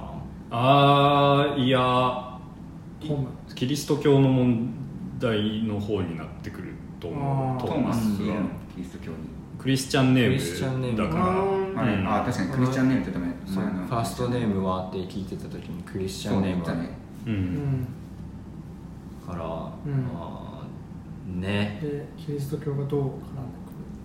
[0.52, 0.58] な？
[0.58, 2.38] ああいや
[3.56, 4.70] キリスト教の問
[5.20, 7.68] 題の方になってくると思う。
[7.68, 8.34] トーマスうんの
[8.76, 9.18] キリスト教に。
[9.58, 10.98] クリスチャンネクリスチャンネーム。
[10.98, 11.80] だからうん。
[11.80, 16.74] あれうんあ確かにクリスチャンネームってダメファーストネームはって聞いてた時にクリスチャンネームは。
[16.76, 16.90] ね
[17.26, 17.88] ううんん
[19.26, 20.04] から、うん。
[20.14, 21.80] まあね。
[21.82, 23.10] でキリスト教がどう絡ん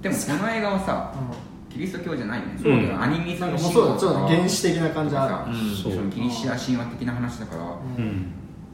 [0.03, 1.39] ででもこの映画はさくる
[1.71, 3.01] キリスト教じゃないよね、そうだよ。
[3.01, 5.35] アニメなんかもうそうだちょっと原始的な感じある。
[5.35, 5.51] さう。
[5.53, 5.77] ん。
[5.77, 7.63] そギリシア神話的な話だから、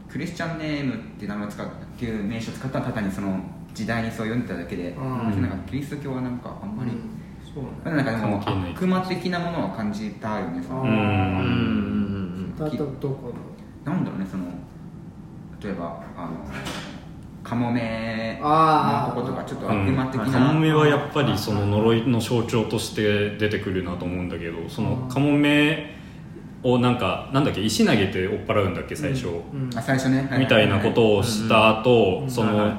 [0.09, 3.39] クリスチャンネームっていう名前を使っっていう名称を使ったらただにその
[3.73, 5.43] 時代にそう読んでただけで、うん。
[5.43, 6.93] なんかキリスト教はなんかあんまり、
[7.85, 8.43] なんかでも
[8.75, 10.83] 悪魔的なものを感じたよねその。
[10.83, 10.89] うん。
[10.89, 10.95] うん。
[10.97, 11.01] う
[12.53, 12.55] ん。
[12.57, 12.69] だ
[13.93, 13.99] な。
[13.99, 14.45] んだろうねその
[15.63, 16.33] 例えばあの
[17.43, 25.95] カモメのとことかちょっとうん悪魔的な、カモメはやっぱりその呪いの象徴として出てくるなと思うんだけどそのカモメ
[26.65, 29.71] をなんかなんだっけ石投げて追っ払うんだっけ最初、うん。
[29.77, 32.77] あ最初ね、はみたいなことをした後、うんその、はいはい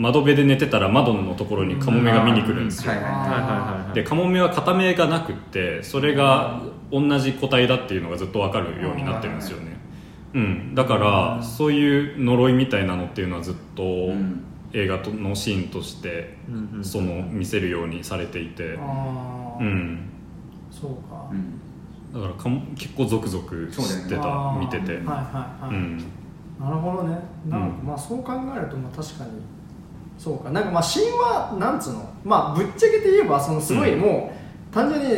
[0.00, 3.28] 窓辺で寝てたら窓のところにカモメが見に来るんですよ、はいはいはいはい。
[3.28, 3.38] はい
[3.84, 9.76] はいでカモメは片目がなくってそれが同じ個体だっていうのがずっと分かるようになってるんですよね、
[10.32, 14.44] うん、だからそういう呪いみたいなのっていうのはずっとん。
[14.72, 16.84] 映画とのシーンとしてうんうん。
[16.84, 18.78] その見せるようにされていて。
[18.78, 20.08] ああうん。
[20.70, 21.28] そうか。
[21.30, 21.59] うん
[22.12, 24.58] だからかも結構ゾクゾクしてた、あー。
[24.58, 25.98] 見てて、はいはいはい、うん。
[26.58, 27.18] なるほどね。
[27.48, 29.30] なんかうんまあそう考えるとまあ確かに
[30.18, 30.50] そうか。
[30.50, 32.08] なんかまあ神話なんつうの？
[32.24, 34.32] まあぶっちゃけて言えばそのすごいも
[34.70, 35.08] う、単純に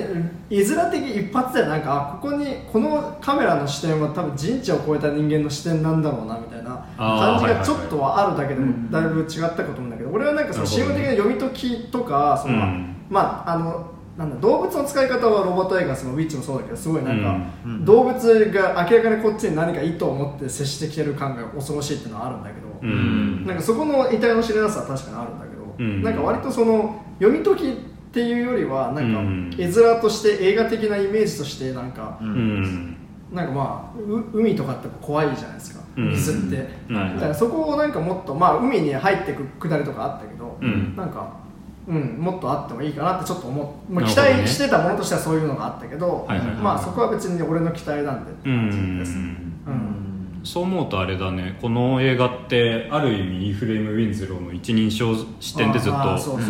[0.50, 12.96] 絵面的一発でなんかあここにこのカメラの視点は多分人知を超えた人間の視点なんだろうなみたいな感じがちょっとはあるだけでもだいぶ違ったかと思うんだけど俺はなんかその神話的な読み解きとかその、うん。
[13.10, 17.72] まああのなんだ動物の使い方はロボット映画そのウィッチもそうだけどすごいなんか、うん。
[17.72, 17.84] うん。
[17.84, 23.46] 動物が明らかにこっちに何か意図を持って接してきてる感が恐ろしいっていうのはあるんだけど、うん。
[23.46, 26.02] なんかそこの遺体の知れなさは確かにあるんだけど、うん。
[26.02, 27.74] なんか割とその読み解きっ
[28.12, 29.50] ていうよりはなんかうん。
[29.56, 32.62] 絵面として映画的なイメージとしてなんか、ううん。
[32.62, 32.96] ん
[33.32, 36.10] なんかまあう海とかって怖いじゃないですかうん。
[36.10, 37.14] 水って、うん。
[37.14, 40.94] だからそこをなんかもっとまあ海に入ってくくだりとかあったけど、うん。
[40.94, 41.40] なんか
[41.88, 49.20] うん、もっとあってもいいかなってちょっと思う、まあ、期待してたものとしてはそういうのがあったけど、はいはいはいまあそこは別に俺の期待なんでってう感じです、ん
[49.66, 50.12] うん
[50.44, 51.56] そう思うとあれだね。
[51.62, 55.98] この映画ってある意味イーフレーム・ウィンズローの一人称視点でずっと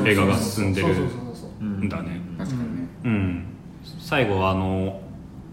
[0.07, 1.65] 映画が進んでるそうそうそうそうう。
[1.65, 1.89] ん。
[1.91, 3.45] だね確かにね、うん。
[4.01, 5.03] 最後はあの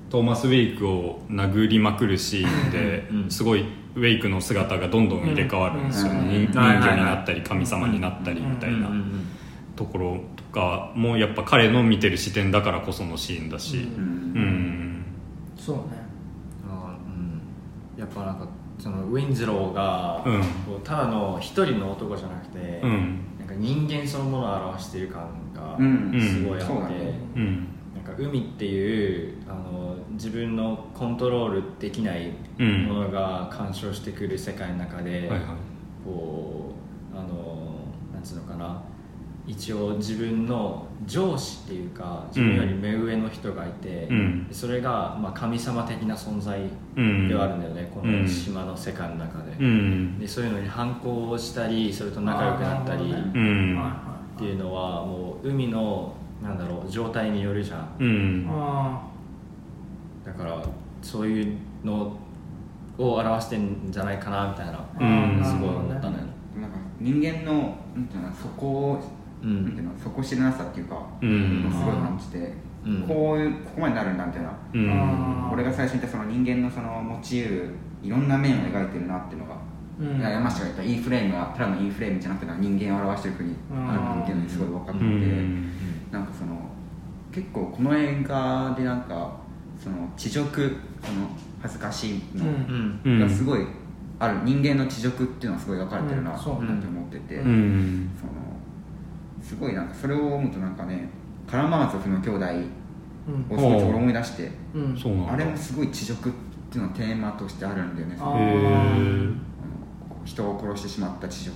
[0.09, 3.65] トーマス・ウェイクを殴りまくるシーンでうんすごい
[3.95, 8.77] ウェイクの姿がどんどん入れ替わるんですよね、うん人魚になったり神様になったりみたいな。
[8.77, 9.25] うんうん
[9.79, 13.77] ところとかもやっぱ彼の見てる視点だからこそのシーンだし。
[13.77, 13.87] ううん。
[13.87, 13.87] う
[14.41, 15.05] ん。
[15.57, 15.83] そうね。
[16.69, 17.97] あーうん。
[17.97, 18.45] やっぱなんか
[18.77, 23.19] そのウィンズローが、うんこうただの一人の男じゃなくて、うん。
[23.39, 26.19] なんか人間そのものを表している感がうん。
[26.21, 26.77] すごいあって、そう
[27.39, 27.67] ん。
[27.95, 35.39] なんか海っていうあの自分のコントロールできないうんものが干渉してくる世界の中で、はいはい。
[36.03, 36.73] こ
[37.13, 37.79] うあの
[38.13, 38.83] なんつうのかな
[39.49, 44.47] 一応自分の上司っていうか自分より目上の人がいて、うん。
[44.51, 46.61] それが、まあ、神様的な存在
[46.95, 48.21] うんではあるんだよね、こうん。
[48.21, 50.19] の島の世界の中で,、うん。
[50.19, 53.13] でそういうのに反抗をしたりそれと仲良くなったりっ
[54.37, 57.95] ていうのはもう海のなんだろう状態によるじゃん。
[57.99, 58.47] うん。
[58.51, 59.01] あ
[60.23, 60.63] だから
[61.01, 62.15] そういうの
[62.99, 65.43] を表してんじゃないかなみたいな、うん。
[65.43, 66.17] すごい思ったね。
[66.55, 69.63] なんか人間のなんていうのそこを、うん。
[69.63, 71.69] なんていうの底知れなさっていうか、うん。
[71.71, 72.53] すごい感じて、
[72.85, 73.01] うん。
[73.07, 75.51] こういうここまでなるんだみたいな、うん。
[75.51, 77.69] 俺が最初に言ったその人間のその持ち得る
[78.03, 80.19] いろんな面を描いてるなっていうのが、ーうん。
[80.19, 85.71] いや山下が言った E フレームはただの E フレームじゃなくて人間を表してるふうにあるなっていうのにすごい分かってて、うん。
[86.11, 86.57] なんかその
[87.31, 89.37] 結構この映画でなんか
[89.77, 91.27] その地辱その
[91.61, 93.65] 恥ずかしいの、がすごい
[94.19, 94.39] ある。
[94.43, 96.39] 人間の地辱っていうのはすごい分かれてるなうん。
[96.39, 96.65] そう。
[96.65, 98.09] なんて思ってて、うん。
[98.19, 98.31] その
[99.41, 101.09] すごいなんかそれを思うとなんかね
[101.47, 102.79] カラマーゾフの兄弟
[103.27, 103.55] うん。
[103.55, 105.29] をすごい俺思い出して、うん。
[105.29, 106.31] あれもすごい地辱っ
[106.71, 108.15] ていうのがテーマとしてあるんだよね。
[110.25, 111.55] 人を殺してしまった知辱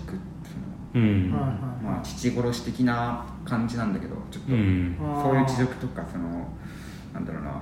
[0.94, 1.32] そうん。
[1.32, 1.52] はいはい。
[1.84, 4.96] の、まあ、父殺し的な感じなんだけどちょっと、うん。
[5.22, 6.48] そういう知辱とかその
[7.14, 7.62] なんだろうな。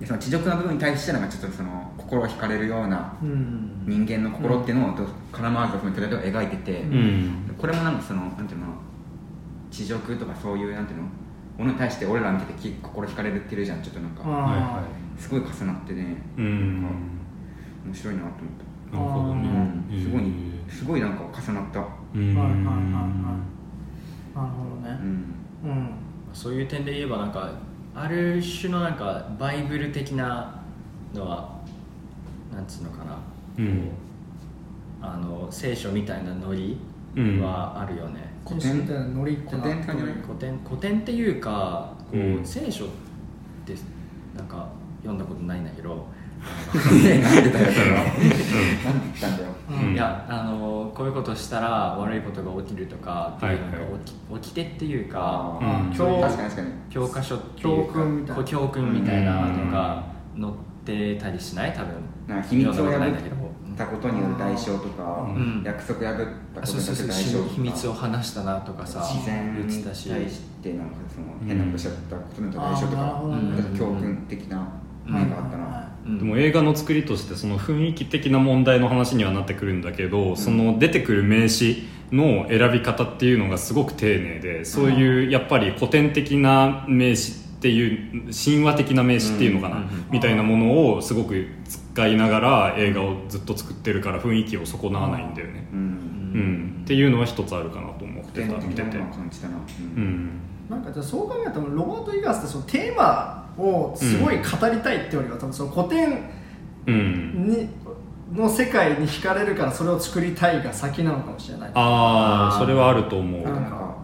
[0.00, 3.84] でその知辱な部分に対してなんかちょっとその心を惹かれるようなうん。
[3.86, 7.54] 人間の心っていうのをどカラマーゾフの手で描いてて、うん。
[7.56, 8.66] これもなんかそのなんていうの
[9.74, 11.04] 地辱とかそういうなんていうの？
[11.58, 14.82] ものに対して俺ら見ててき心惹かれるってるじゃんちょっとなんか、あはいは
[15.18, 16.82] すごい重なってね、うん。
[16.82, 16.96] なんか
[17.86, 18.38] 面白いなと思っ
[18.90, 18.96] た。
[18.96, 19.48] なるほどね。
[19.90, 20.02] うん。
[20.02, 20.22] すごい
[20.68, 21.80] すごいなんか重なった。
[21.80, 22.84] うんはいはいはいはい。
[24.36, 24.98] なるほどね。
[25.64, 25.70] うん。
[25.70, 25.90] うん。
[26.32, 27.52] そういう点で言えばなんか
[27.94, 30.60] ある種のなんかバイブル的な
[31.14, 31.60] のは
[32.52, 33.18] なんつうのかな、
[33.58, 33.90] うん。
[35.00, 36.78] あの聖書みたいなノリ
[37.16, 37.40] うん。
[37.40, 38.74] はあるよね、古典。
[38.82, 39.04] みたいな？
[39.06, 39.82] ノリって古典。
[39.82, 39.98] 古
[40.38, 42.44] 典古典っていうかこう、うん。
[42.44, 42.88] 聖書っ
[43.66, 43.74] て
[44.36, 44.68] なんか
[45.02, 46.06] 読んだことないんだけど、
[47.06, 47.96] えなんでだよそれは。
[48.04, 49.50] なんで言ったんだよ。
[49.70, 49.88] うん。
[49.88, 49.94] うん。
[49.94, 55.90] いやあのこういうことしたら悪いことが起きるとかっていうのがはいはい起き,、起きてっていうかあうん。
[55.90, 56.68] ー教確かに確かに。
[56.90, 58.34] 教科書っていうか教訓みたいな。
[58.34, 60.04] こう教訓みたいなのが
[60.38, 60.52] 載っ
[60.84, 61.72] てたりしない？
[61.72, 61.94] 多分。
[62.28, 63.36] なんか秘密を読んだことないん破だけど。
[63.36, 63.38] っ
[63.76, 65.62] たことによる代償とか、うん。
[65.64, 70.08] 約束破ったことあそうによる代償とか秘密を話したなとかさ自然言っにてたし。
[70.08, 74.66] 対してなんかその変なことしちゃったことによる代償とかほどねなんか教訓的な
[75.04, 76.18] 面があったな、うん。
[76.18, 89.82] でも映画の作りとしてその雰囲気的な問題の話にはなってくるんだけど、その出てくる名詞の選び方っていうのがすごく丁寧でそういうやっぱり古典的な名詞っていう神話的な名詞っていうのかな、うん。
[89.82, 91.46] うんうんみたいなものをすごく
[91.94, 95.78] 使いながら映画をずっと作ってるから雰囲気を損なわないんだよね、うん。
[95.78, 96.80] うん。
[96.82, 98.98] っていうのは一つあるかなと思ってた見てて。
[98.98, 100.02] ううん。
[100.02, 100.40] ん。
[100.68, 106.22] なんかじゃあそう考えたらロバート・イガースってそのテーマをすごい語りたいってよりは多分その古典
[106.86, 107.68] うんに
[108.34, 111.70] の世界に惹かれるからそれを作りたいが先なのかもしれない。
[111.74, 113.40] ああそれはあると思う。
[113.42, 113.94] うんなんか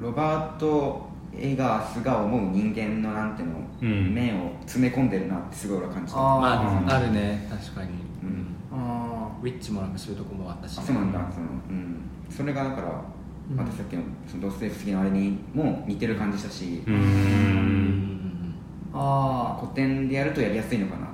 [0.00, 4.14] ロバート・エガースが思う人間のなんていうの、うん。
[4.14, 6.18] 面を詰め込んでるなってすごい俺は感じた。
[6.18, 6.90] あまうん。
[6.90, 7.46] ああるね。
[7.50, 7.88] 確かに、
[8.22, 8.46] うん。
[8.72, 9.92] あウィッチもなん。
[9.92, 11.18] かそういうとこもあったしあそうなんだ。
[11.32, 11.96] その、うん、
[12.30, 13.02] それがだから
[13.50, 13.56] うん。
[13.56, 16.98] またさっきのそのドストエフスキーのあれにも似てる感じしたし、ううん。
[16.98, 18.54] ん
[18.92, 21.08] あ古典でやるとやりやすいのかな。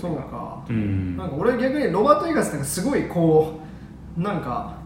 [0.00, 0.64] そうか。
[0.68, 1.16] うん。
[1.16, 3.60] なんか俺逆にロバート・イガースってすごいこ
[4.18, 4.76] うなんか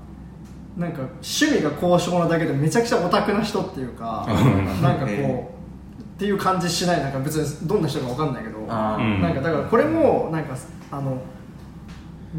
[0.81, 4.83] なんか趣味が高尚なだけでめちゃくちゃオタクな人っていうかうん。
[4.83, 5.57] なんかこう、え
[6.01, 10.55] っていう感じしないなんか別にどんな人かわかんないけどなんかだからこれもなんか
[10.91, 11.19] あの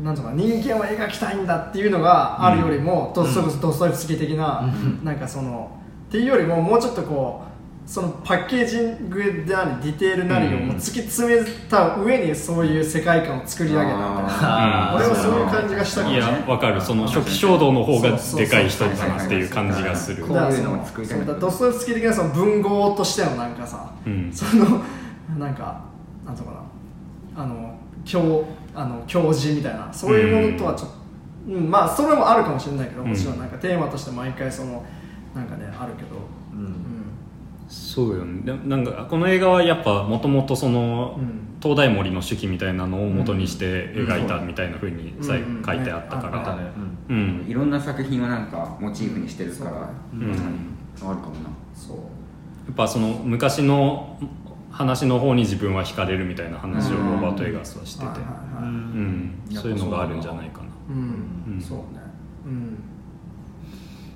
[0.04, 4.72] なんとか人間を描きたいんだっていうのがあるよりも、ドストドストエフスキー的な、
[5.04, 5.70] なんかその
[6.08, 7.51] っていうよりももうちょっとこう
[7.86, 14.94] そのパッケージングでありディテールなりをもう突き詰めた上にそういう世界観を作り上げたみたいな。
[14.96, 16.80] 俺はそういう感じがしたかもいねやわかる。
[16.80, 20.24] その初期衝動の方がでかい人かなっていう感じがする。
[20.24, 21.28] こういうのを作りたいそう。
[21.28, 24.32] だからドストエフスキー的なその文豪としてのなんかさ、うん。
[24.32, 24.82] その
[25.38, 25.82] なんか
[26.26, 26.52] なんとか
[27.36, 30.96] なあの教あの教授みたいなそういうものとはちょっと、
[31.54, 31.70] うん。
[31.70, 34.86] まあそれもあるかもしれないけどもちろんなんかテーマとして毎回その
[35.36, 36.31] なんかねあるけど、ううんん
[37.72, 38.42] そうよね。
[38.44, 41.48] でなんかこの映画はやっぱもともとその、うん。
[41.62, 46.58] 東大森の手記みたいなのを元にして描いたみたいなふうに書いてあったか
[47.08, 47.44] うん。
[47.44, 50.32] らいろんな作品をなんかモチーフにしてるから、そううん
[51.08, 51.50] あるかもな。
[51.76, 51.98] そう。
[51.98, 52.02] や
[52.72, 54.18] っぱその昔の
[54.72, 58.08] 話の方に自分は惹かれるみたいな話をロバート・エガースはしてて。
[59.54, 60.66] そういうのがあるんじゃないかな。
[60.90, 61.54] うん。
[61.54, 61.62] うん。
[61.62, 62.02] そうね。
[62.48, 62.91] うん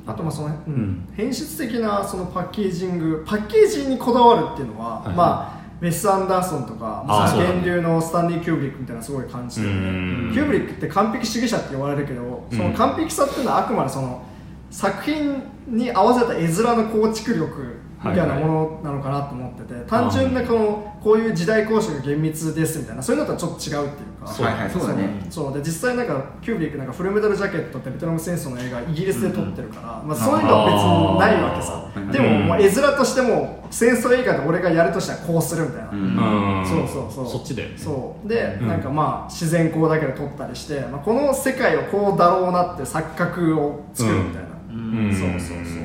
[0.08, 0.74] あとまあその、うん。
[0.74, 1.14] うん。
[1.16, 5.14] 変質的なそのパッケージングパッケージにこだわるっていうのは、はい。
[5.14, 7.04] まあウェス・アンダーソンとか
[7.36, 10.32] 源流のスタンリー・キューブリックみたいなすごい感じてるうん。
[10.34, 14.24] キューブリックって完璧主義者って言われるけど、その完璧さっていうのはあくまでその
[14.72, 24.28] 作品に合わせた絵面の構築力みたいなものなのかなと思ってて、単純なこのこういう時代交渉が厳密ですみたいなそういうのとはちょっと違うっていうか。
[24.28, 25.26] そうはいはいそうだね。
[25.30, 31.86] そうで実際なんかキューブリックなんかフルメタルジャケットってベトナム戦争の映画イギリスで撮ってるから、まあ、そういうのは別にないわけさ。
[32.12, 36.60] でももう絵面としても戦争映画で俺がやるとしたらこうするみたいな、うん。
[36.60, 37.28] うんそうそうそう。
[37.28, 38.28] そっちでそう。
[38.28, 38.68] で、うん。
[38.68, 45.14] なんかまあ自然光だけで撮ったりして、まあ、この世界をこうだろうなって錯覚を作るみたいな、うん。
[45.14, 45.85] そうそうそう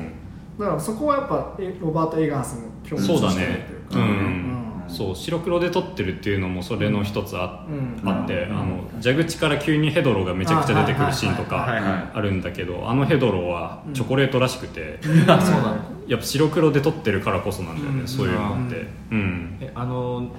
[0.61, 4.83] だからそこはやっぱえロバート・エガースの共通そうだしてるいうかうん、うん。
[4.87, 8.59] そう白黒で撮ってるっていうのもそれの一つあ,、うんあって、うん。
[8.59, 11.65] あの蛇口から急にヘドロがめちゃくちゃ出てくるシーンとか
[12.13, 15.77] あるんだけどあのヘドロはチョコレートらしくて、 あそうなの？
[16.07, 18.07] やっぱ白黒で撮ってるからこそなんだよね、うん。
[18.07, 18.87] そういうのって。
[19.11, 19.57] うん。
[19.61, 20.29] えあの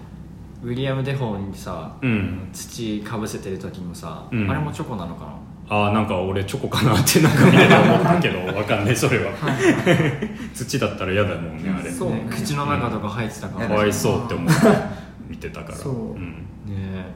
[0.62, 2.48] ウィリアム・デフォーにさ、うん。
[2.52, 4.48] 土かぶせてる時もさ、うん。
[4.48, 5.34] あれもチョコなのか
[5.68, 9.32] ああなんか俺チョコかなってなんか見てて思ったけどわかんないそれは。
[10.54, 11.90] 土だったら嫌だもんねあれ。
[11.90, 12.26] そうね。
[12.30, 13.68] 口の中とか入ってたから。
[13.68, 14.60] かわいそうって思って
[15.28, 16.18] 見てたからそう。
[16.18, 16.46] ん。
[16.66, 17.06] ね。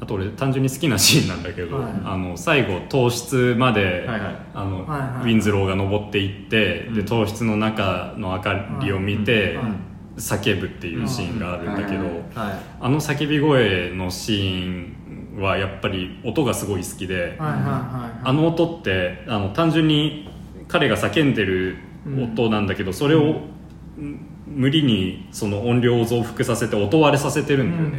[0.00, 1.92] あと俺単純に好きなシーンなんだけど、はい。
[2.04, 4.36] あの最後糖質まで、はいはい。
[4.54, 6.94] あのはいはいウィンズローが登っていって、うん。
[6.94, 9.72] で糖質の中の明かりを見て、はい。
[10.16, 12.08] 叫ぶっていうシーンがあるんだけど、うん。
[12.34, 12.58] はいはい。
[12.80, 14.96] あの叫び声のシーン
[15.38, 18.20] はやっぱり音がすごい好きで、はいはいはいはい。
[18.24, 20.28] あの音ってあの単純に
[20.68, 21.76] 彼が叫んでる
[22.34, 24.26] 音なんだけど、それを、ん。
[24.50, 27.98] 無理にその音量を増幅させて音割れさせてるんだよね、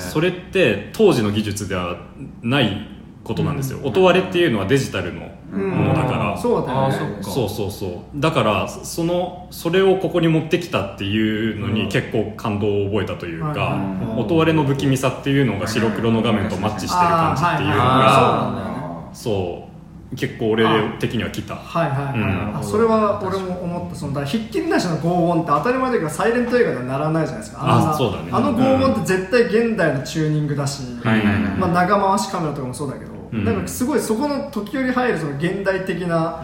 [0.00, 1.98] それって当時の技術では
[2.42, 2.88] ない
[3.22, 6.94] ことなんですよ、音割れっていうのはデジタルのうんものだから、そうだよね。
[6.94, 7.22] そっか。
[7.22, 8.20] そうそうそう。
[8.20, 19.08] だからそのそれをここに持ってきたっていうのに結構感動を覚えたというか、はい音割れの不気味さっていうのが白黒の画面とマッチしてる感じっていうのあーはいはい。
[19.08, 19.70] がそう
[20.16, 20.64] 結構俺
[20.98, 21.54] 的には来た。
[21.54, 22.56] はいはいはい、うん。
[22.58, 23.94] あそれは俺も思った。
[23.94, 27.62] そのだひっきりなしの轟音って当たり前だけどサイレント映画ではならないじゃないですか。
[27.62, 28.28] のあそうだね。
[28.32, 33.44] あの轟音って絶対現代のチューニングだし、まあ、長回しカメラとかもそうだけど、うん。
[33.44, 36.42] なんかすごいそこの時折入るその現代的な、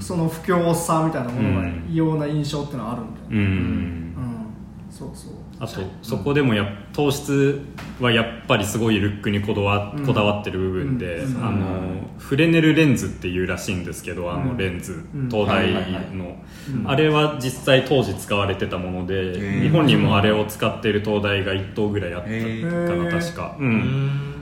[0.00, 3.30] その不況さみたいなものがうん異様な印象っていうのはあるんだよね。
[3.30, 3.38] うん。
[3.40, 4.46] うん、
[4.90, 5.32] そうそう。
[5.60, 7.60] あとそこでもやっ糖質
[8.00, 11.44] はやっぱりすごいルックにこだわうんこだわってる部分で、うん。
[11.44, 15.28] あのフレネルレンズっていうらしいんですけどあのうんレンズ、うん。
[15.28, 16.16] 東大はいはいはい。
[16.16, 16.36] の、
[16.80, 16.88] うん。
[16.88, 19.62] あれは実際当時使われてたもので、ー。
[19.62, 23.70] 日本にもあれを使ってる東大が1棟ぐらいあったかな確か、ううん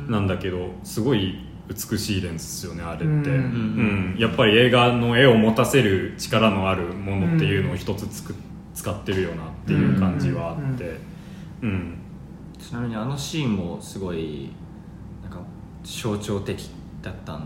[0.09, 4.15] んなんだけどすごい美しいレンズですよねあれって、うん。
[4.15, 4.17] うん。
[4.19, 8.35] やっぱり映画の絵を持たせる力のあるものっていうのを一つつく
[8.75, 10.99] 使ってるよなっていう感じはあって。
[11.63, 11.99] うん。
[12.59, 14.51] ちなみにあのシーンもすごい
[15.23, 15.39] なんか
[15.83, 16.71] 象徴的
[17.03, 17.41] だった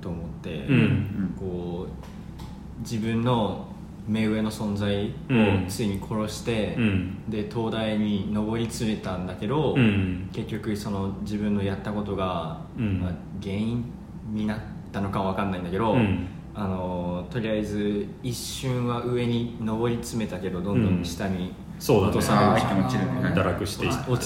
[0.00, 1.34] と思って、うん。
[1.38, 3.68] こう自分の
[4.06, 5.64] 目上の存在うん。
[5.64, 7.30] をついに殺して、うん。
[7.30, 10.28] で東大に上り詰めたんだけど、うん。
[10.32, 13.00] 結局その自分のやったことが、うん。
[13.00, 13.84] まあ、原因
[14.32, 14.58] になっ
[14.92, 16.26] たのかわかんないんだけど、うん。
[16.54, 22.08] あのとりあえず一瞬は上に上り詰めたけどどんどん下にそうだね。
[22.10, 23.22] 落とされるじゃん。
[23.22, 23.28] ね。
[23.30, 23.76] 堕落ち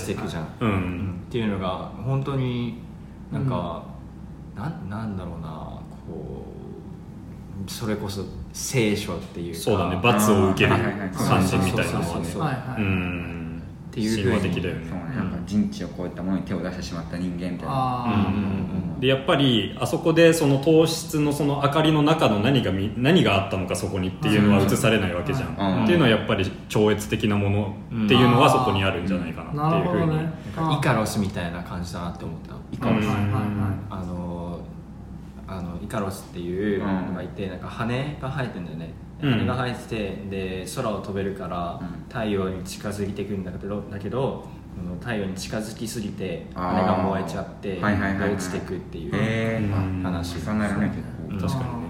[0.04, 0.70] ていくじゃん、ううん。
[0.70, 2.78] んっていうのが本当に
[3.32, 3.82] なんか、
[4.54, 5.48] なんなんだろうな
[6.06, 6.44] こ
[7.66, 8.24] うそれこそ
[8.58, 9.60] 聖書っていうか。
[9.60, 10.00] そうだね。
[10.02, 11.10] 罰を受けるはいはいはい。
[11.10, 12.24] 感じみたいなのはね。
[12.24, 14.86] そうんっていう神話的だよね。
[14.90, 15.16] そうね。
[15.16, 17.68] なんか人知を超えたものに手を出してしまった人間みたいな。
[17.68, 18.34] あうん。
[18.34, 25.84] うんーでやっぱりあそこでその糖質のその明かりの中の何がみ何があったのかそこにっていうのは映されないわけじゃん、うん。
[25.84, 30.32] っていうのはやっぱり超越的なものっていうのはそこにあるんじゃないかなっていうふうに、ね。
[30.76, 32.56] イカロスみたいな感じだなって思った。
[32.72, 33.42] イカロスはいはいはい。
[33.90, 34.37] あの
[35.48, 38.92] あのイカロスっていうのがいて、なんか羽が生えてんだよね、
[39.22, 39.38] うん。
[39.40, 42.04] 羽が生えててで空を飛べるからうん。
[42.08, 44.46] 太陽に近づいていくんだけどだけど
[44.78, 48.28] あの太陽に近づきすぎて羽が燃えちゃってはいはいはいはい。
[48.28, 49.12] で落ちていくっていう、
[50.02, 50.38] 話。
[50.38, 50.92] 重なるね。
[51.30, 51.88] 結構確かにね。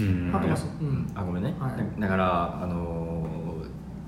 [0.00, 0.36] うん。
[0.36, 2.00] あとはそう、うん、あごめんね、はい。
[2.00, 3.38] だだからあのー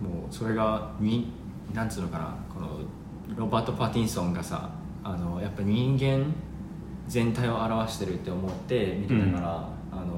[0.01, 1.31] もうそれがに
[1.75, 2.35] なんつうのかな。
[2.53, 2.69] この
[3.37, 4.71] ロバート・パティンソンがさ
[5.05, 6.33] あのやっぱ人間
[7.11, 10.11] 全体を表してるって思って見てたから、あのー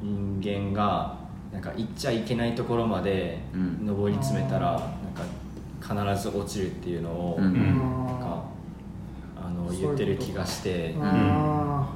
[0.00, 1.16] 人間が
[1.52, 3.84] なんか行っちゃいけないところまでうん。
[3.84, 4.80] 上り詰めたら、なん
[6.00, 7.42] か必ず落ちるっていうのを、あ
[9.50, 11.88] の言ってる気がしてあ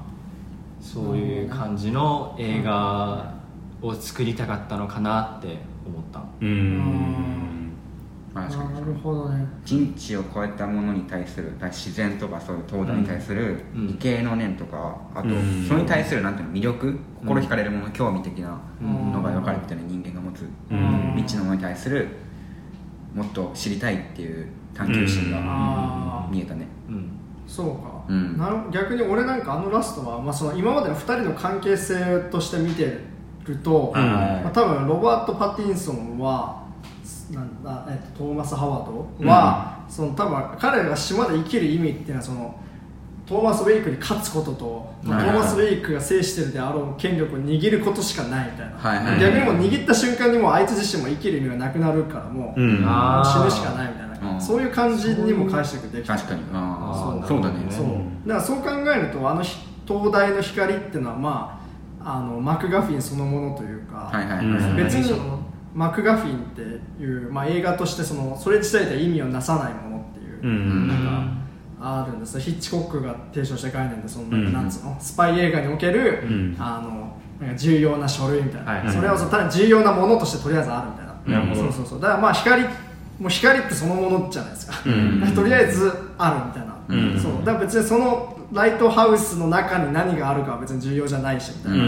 [0.81, 3.35] そういう感じの映画
[3.81, 6.25] を作りたかったのかなって思った。
[6.41, 7.42] うん
[8.35, 9.47] なるほどね。
[9.65, 13.87] 人知を超えたものに対する自然とかそういう東大に対するうん。
[13.89, 15.67] 理系の念とか、あとうん。
[15.69, 19.13] それに対するなんていうの魅力心惹かれるもの、興味的なうん。
[19.13, 21.13] のが分かるみたいな人間が持つうん。
[21.17, 22.09] 未知のものに対する
[23.15, 26.67] もっと知りたいっていう探求心が見えたね。
[26.89, 27.11] うん。
[27.47, 28.39] そうか、うん。
[28.39, 32.99] なる逆に俺なんかあのラストは、まあ、その今までの2人の関係性として見て
[33.45, 36.63] ると、うんまあ、多分ロバート・パティンソンは
[37.33, 42.61] なんだ、えっと、トーマス・ハワードは、その多分彼が島で生きる意味っていうのはその
[43.27, 49.21] トーマス・ウェイクに勝つことと、まあはいはいトーマス・ウェイクが制してるであろう権力を握ることしかないみたいな、はいはい。
[49.21, 52.77] 逆にもう握った瞬間にもうあいつ自身も生きる意味がなくなるからもう、うん。
[52.79, 56.43] 死ぬしかないみたいな、うんそういう感じにも解釈できて確かに。
[57.27, 57.43] そう。
[57.43, 57.67] だね。
[57.69, 57.87] そう。
[58.29, 61.61] だからそう考えるとあのひ東大の光っていうのはま
[62.01, 65.13] ああのマクガフィンそのものというか、はいはいはい、うん別に
[65.75, 66.61] マクガフィンって
[67.03, 71.43] いう、まあ、映画としてそのそれ自体では意味をなさないものっていう、うんなんか
[71.85, 72.39] あるんです。
[72.39, 74.53] ヒッチコックが提唱した概念でその、うん。
[74.53, 74.97] なんつうの？
[75.01, 76.57] スパイ映画における、うん。
[76.59, 82.01] あのなんか重要な書類みたいな、はいそれをそう単に重要なものとしてとりあえずあるみたいな、そうそうそう。
[82.01, 82.69] だからまあ光も
[83.27, 85.35] う光ってそのものじゃないですか、うん。
[85.35, 87.21] とりあえずあるみたいな、うん。
[87.21, 87.33] そう。
[87.45, 91.85] だから別にそのライトハウスの中に何があるかは別に重要じゃないしみたいな、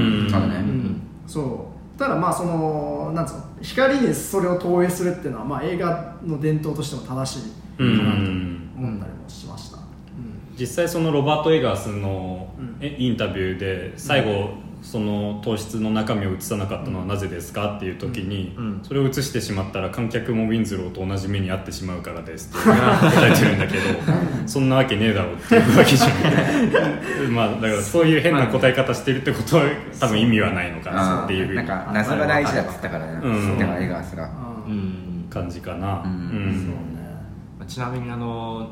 [1.28, 7.40] そうただまあそのなんつうの光にそれを投影するっていうのはまあ映画の伝統としても正しい
[7.76, 9.78] かなとうん思ったりもしました、
[10.58, 18.80] 実際そのロバート・エガースのインタビューで最後その糖質の中身を映さなかったのはなぜですかっていう時にうん。
[18.82, 23.82] それを映してしまったら観客もウィンズローと同じ目に遭ってしまうからですって答え てるんだけど
[24.46, 29.64] そんなわけねえだろうっていうわけじゃん まあだからそういう変な答え方してるってことは
[29.98, 33.58] 多分意味はないのかなあっていうふうになんか謎が大事だっつったからね、うん。
[33.58, 34.30] だからエガースが、
[34.66, 34.72] うん。
[34.72, 36.02] うん感じかな。
[36.04, 36.10] うん。
[36.10, 36.54] うん。
[36.54, 37.66] そうね。
[37.66, 38.70] ちなみにあの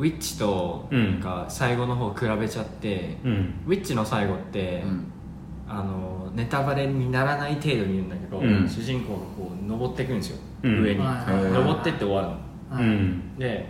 [0.00, 1.20] ウィッチとうん。
[1.20, 3.54] が最後の方比べちゃって、うん。
[3.66, 5.12] ウィッチの最後って、うん。
[5.68, 8.68] あのネタバレにならない程度に言うんだけど、うん。
[8.68, 10.82] 主人公がこう登っていくんですよ、うん。
[10.82, 12.22] 上に、はいはいはい登ってって終わ
[12.78, 13.38] るの。
[13.38, 13.66] で、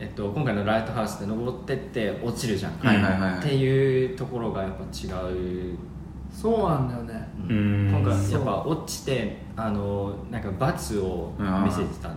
[0.00, 5.78] えっと、今回のライトハウスで登ってって落ちるじゃん、はいはいはいっていうところがやっぱ違う、
[6.32, 7.28] そうなんだよね。
[7.48, 7.90] うん。
[7.90, 12.14] 今回やっぱ落ちてあのなんか罰を見せてた、は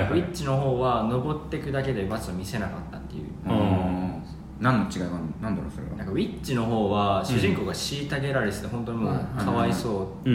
[0.00, 0.20] いはい。
[0.20, 2.98] ウィッチの方は登っていくだけで罰を見せなかった
[3.46, 5.30] 何の違いがあるの？
[5.42, 5.96] なんだろうそれは。
[5.96, 10.30] なんかウィッチの方は主人公が虐げられてて本当にもうはいかわいそうで、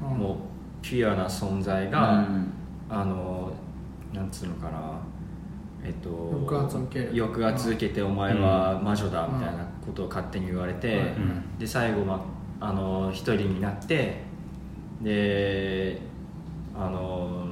[0.00, 0.18] うん。
[0.18, 0.36] もう
[0.80, 2.52] ピュアな存在うが、ん。
[2.88, 3.52] あの
[4.14, 4.98] なんつうのかな。
[5.84, 7.20] えっと抑圧を受ける。
[7.20, 11.58] 抑圧受けてお前は魔女だみたいなことを勝手に言われて、うん。
[11.58, 12.24] で最後、ま
[12.60, 14.22] あ、あの一人になって
[15.02, 16.00] で
[16.74, 17.46] あの、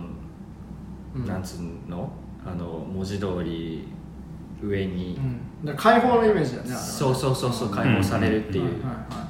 [1.15, 1.27] うん。
[1.27, 2.11] なんつうの？
[2.47, 3.89] あの文字通り
[4.67, 5.19] 上に、
[5.65, 9.29] うん、解放のイメージだよねそうそうそうそう解放されるっていう、はいはいは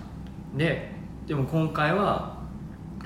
[0.57, 0.95] で
[1.27, 2.35] でも今回は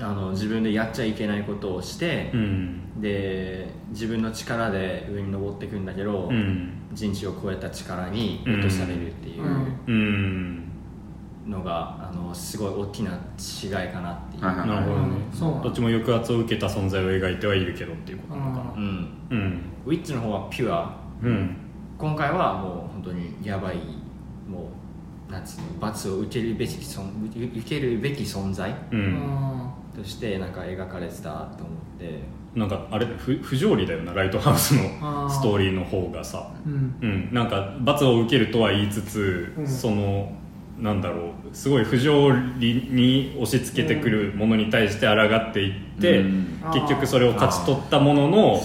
[0.01, 3.01] あの自分でやっちゃいけないことをしてう、ん。
[3.01, 6.73] で自分の力で上に登っていくんだけど、うん。
[6.93, 10.63] 人知を超えた力に落とされるっていう
[11.47, 15.61] のが、あのすごい大きな違いかなっていう、なるほどね。
[15.63, 18.63] どっちも抑圧を受けた存在を描いてはいるけどっていうことなのか。
[18.63, 19.61] なうん、うん。
[19.85, 20.97] ウィッチの方はピュア。
[21.21, 21.68] うん
[21.99, 23.75] 今回はもう本当にやばい
[24.49, 24.69] も
[25.29, 28.73] うなんつうの罰を受けるべき存受けるべき存在
[29.93, 32.39] としてなんか描かれてたと思って。
[32.55, 36.49] なんかあれ不不条理だよなライトハウスのストーリーの方がさ。
[36.65, 36.95] うん。
[37.01, 37.29] うん。
[37.33, 39.67] なんか罰を受けるとは言いつつ、うん。
[39.67, 40.31] その
[40.79, 46.61] なんだろうすごい不条理に押し付けてくるものに対して抗っていって、うん。
[46.73, 48.61] 結局それを勝ち取ったものの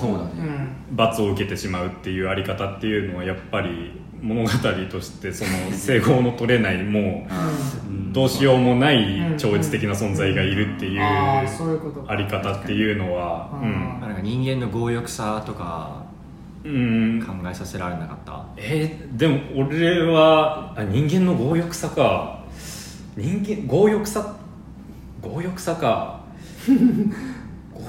[0.93, 3.93] 罰を受けてしまうっていうあり方っていうのはやっぱり
[4.23, 4.49] 物語
[4.91, 12.12] としてその整合の取れないもうどうしようもない超越的な存在がいるっていうああそういうことか。
[12.12, 13.99] あり方っていうのはうん。
[14.01, 16.04] まあなんか人間の強欲さとか
[16.65, 17.23] うん。
[17.25, 18.45] 考えさせられなかった。
[18.57, 22.43] えーでも俺はあ人間の強欲さか。
[23.17, 24.37] 人間強欲さ
[25.23, 26.21] 強欲さか。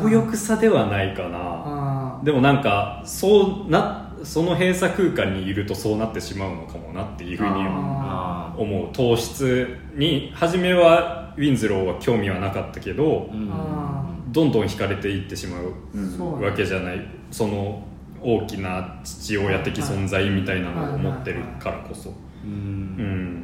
[0.02, 1.40] 強欲さではないかな。
[1.40, 8.88] あでもなんかそうなその閉鎖空間にいるとそうなってしまうのかもなっていうふうにあ思う。
[8.92, 13.50] 糖質に初めはウィンズローは興味はなかったけどうん。
[13.52, 17.00] あどんどん惹かれていってしまうわけじゃない。
[17.32, 17.84] その
[18.26, 22.12] 大きな父親的存在みたいなのを持ってるからこそ。
[22.44, 22.50] うん。
[22.50, 23.36] うん。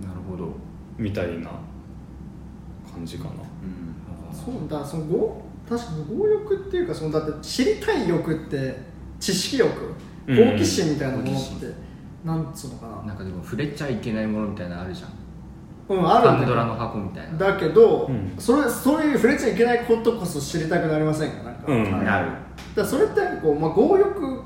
[0.00, 0.52] なるほど。
[0.96, 1.50] みたいな
[2.90, 3.30] 感じかな。
[3.30, 3.36] うん。
[4.32, 8.78] そうだその強確かに強欲っていうかそのだって知りたい欲って
[9.20, 9.94] 知識欲
[10.26, 10.36] うん。
[10.52, 11.66] 好奇心みたいなもの好って、
[12.24, 13.02] なんつうのかな。
[13.08, 15.10] なんかでも触れちゃいけないものみたいなのあるじゃん。
[15.88, 17.38] うんあるパンドラの箱みたいな。
[17.38, 18.34] だけど、うん。
[18.38, 21.42] それそういう触れちゃいけないことこそ知りたくなりませんか？
[21.44, 22.04] なんか、うん。
[22.04, 22.30] なる
[22.76, 24.42] らそれってこう、まあ、強欲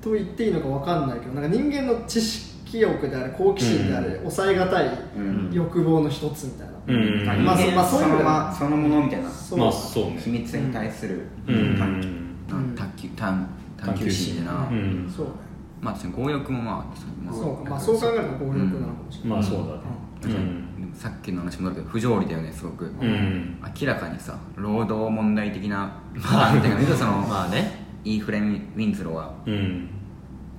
[0.00, 4.16] と言っていいのかわかんないけどなんか人間の知識欲であれ好奇心であれ、うん。
[4.18, 7.24] 抑えがたいうん欲望の一つみたいな、うん。
[7.26, 9.30] まあまあまあそういうのまそのものみたいな。
[9.30, 9.58] そう。
[9.58, 10.20] まあそうね。
[10.24, 11.76] 秘密に対するうん。
[11.76, 12.74] 探求うん。
[12.74, 15.12] 探求探探求心でな、うん。
[15.14, 15.32] そうね。
[15.80, 17.70] まあ確かに強欲もまあそまあそうか。
[17.70, 19.80] まあそう考えると強欲なのかもしれない、まあそうだね。
[20.22, 20.69] 確かにでも
[21.00, 23.58] さっきの話もだけど不条理だよねすごく、うん。
[23.80, 27.86] 明らかにさ労働問題的な観点が見るとその、 まあね。
[28.04, 29.88] イーフレン・ウィンズローはうん。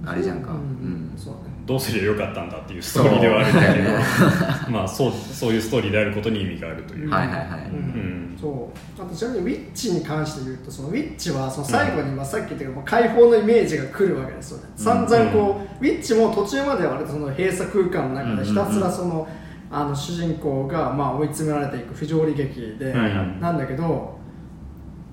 [0.04, 0.54] あれじゃんか。
[0.54, 1.14] ううんん。
[1.16, 1.46] そうだね。
[1.68, 3.90] どうすりゃよかったんだっていうストーリーではあるんだけど。
[4.74, 7.48] まあそうそういうストーリーであることに意味があるという、はいはいはい。
[7.70, 8.36] うん。
[8.42, 9.02] そう。
[9.02, 14.64] あとちなみにウィッチに関して言うとそのウィッチはその最後に、まあ、さっき言ったけどもう解放のイメージが来るわけですよね。
[14.76, 19.28] 散々こう、ウィッチも途中までは割とその閉鎖空間の中でひたすらその、
[19.72, 22.94] あの主人公がまあ追い詰められていく不条理劇で、
[23.40, 24.20] なんだけど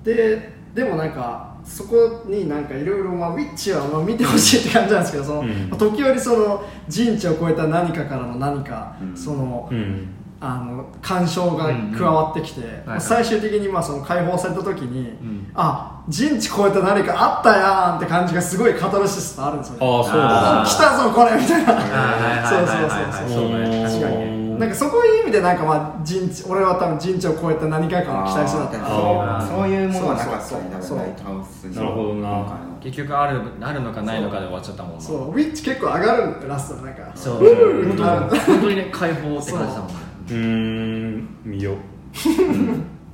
[0.03, 5.69] ででもなんかそこになんかいろいろまあウィッチはまあ見てほしいって感じなんですけどその、うん。
[5.69, 9.15] 時折その人知を超えた何かからの何か、うん。
[9.15, 10.07] その、うん。
[10.41, 13.01] あの干渉が加わってきて、はいはい。
[13.01, 15.51] 最終的にまあその解放された時に、ん。
[15.53, 19.79] あ人知超えた何かあったやんって感じがすごいカタルシスとあるんですよね。
[19.81, 21.73] ああそうだ 来たぞこれみたいな。
[21.73, 23.13] はいはいはいはい。
[23.13, 23.83] そうそうね。
[23.85, 29.45] 確かにうんなんかそこいう意味でなんかまあ人知俺は多分人知を超えた何かかを期待してたってああー。
[29.45, 31.75] ーそうそういうものはなかったそうね多そう分ライトハウスに。
[31.75, 32.57] なるほどな。
[32.81, 35.01] 結局あるあるのかないのかで終わっちゃったもんな。
[35.01, 37.11] そうウィッチ結構上がるんだよラストなんか。
[37.15, 37.43] そう。
[37.45, 39.93] う本当にね解放って感じだもんね。
[40.29, 41.75] うーん見よ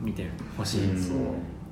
[0.01, 0.91] 見てほしい。
[0.91, 1.01] うん。
[1.01, 1.17] そう。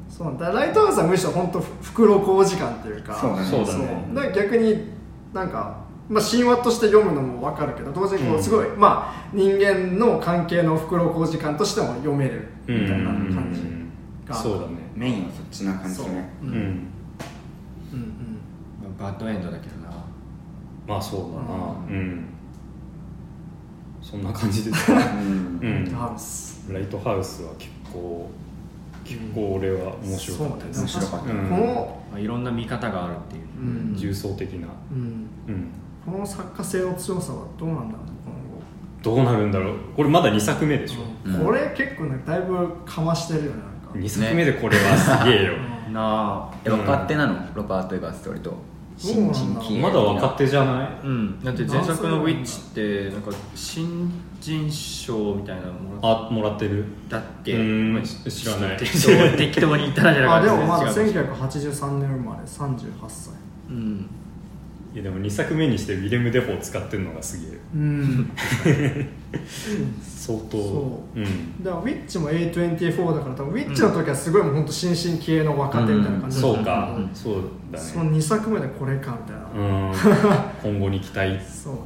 [0.09, 0.37] そう。
[0.39, 3.15] だライトハウスはむしろ本当袋小時間っていうか。
[3.15, 3.47] そうだね。
[3.49, 4.05] そうだね。
[4.13, 4.87] だから逆に
[5.33, 8.43] なんか、まあ、神話として読むのも分かるけど同時にこううん。
[8.43, 13.61] すごい、まあ、人間の関係の袋小時間としても読めるみたいな感じ
[14.29, 14.35] が。
[14.35, 14.73] そうだね。
[14.95, 16.29] メインはそっちな感じね。
[16.41, 16.45] う。
[16.45, 16.51] うん。
[16.51, 16.59] ん、うん。
[16.59, 16.83] うん
[18.99, 19.91] バッドエンドだけどな。
[20.87, 21.75] まあそうだな。
[21.89, 21.95] うん。
[21.95, 22.25] うん。
[24.01, 24.85] そんな感じです。
[24.85, 25.59] かうん。
[25.61, 25.83] うん。
[25.83, 26.71] ライトハウス。
[26.71, 28.29] ライトハウスは結構
[29.03, 30.81] 結構俺は面白かったです、ね。
[30.83, 31.33] 面白かった。
[31.33, 33.95] うんこの、まあいろんな見方があるっていううん。
[33.95, 34.67] 重層的な。
[34.91, 35.71] うん、うん
[36.05, 38.13] この作家性の強さはどうなんだろうね
[39.01, 39.75] どうなるんだろう。
[39.97, 41.45] これまだ2作目でしょ、うん。
[41.45, 43.99] これ結構ねだいぶかましてるよねなんか。
[43.99, 45.53] 2作目でこれはすげえよ、
[45.91, 46.53] なあ。
[46.63, 47.35] え若手なの？
[47.53, 48.53] ロバート・エヴァースって割と。
[48.95, 50.87] 新人気鋭まだ若手じゃない？
[51.03, 51.43] うん。
[51.43, 52.73] だって前作の「ウィッチ」っ
[53.09, 56.85] てなんか新人賞みたいなものあもらってる。
[57.09, 57.55] だっけ？
[57.55, 57.93] うん。
[57.95, 58.77] まあ知らない。
[58.77, 60.61] 適当適当に言ったらじゃなあでかった。
[60.63, 61.73] もまだ違うかもしれない。
[61.73, 62.77] 1983年生まれ38
[63.09, 63.33] 歳。
[63.69, 64.05] うん
[64.93, 67.59] いやでも2作目にしてウィレム・デフォー使ってるのがすげえ。
[67.75, 68.29] うん。
[70.03, 70.51] 相当。
[70.51, 71.19] そう。
[71.19, 71.63] うん。
[71.63, 77.09] だからウィッチも A24 だから多分ウィッチの時はすごいもう本当新進気鋭の若手みたいな感じだったそうか、ん。
[77.11, 79.93] そうだそのね2作目でこれかみたいな、うん。
[80.71, 81.39] 今後に期待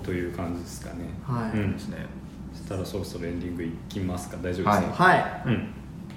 [0.04, 1.06] という感じですかね。
[1.26, 1.58] はい。
[1.58, 1.74] うん。
[1.74, 2.06] ですね。
[2.54, 4.36] そしたらそろそろエンディングいきますか？
[4.44, 5.44] 大丈夫ですか、はい。
[5.46, 5.68] うん。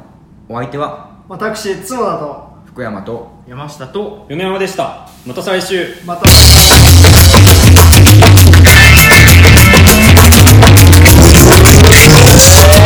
[0.48, 5.08] お相手は私角田と福山と山下と米山でした。
[5.26, 5.96] また来週。
[6.06, 6.26] また
[8.20, 8.38] Thank
[12.72, 12.77] you.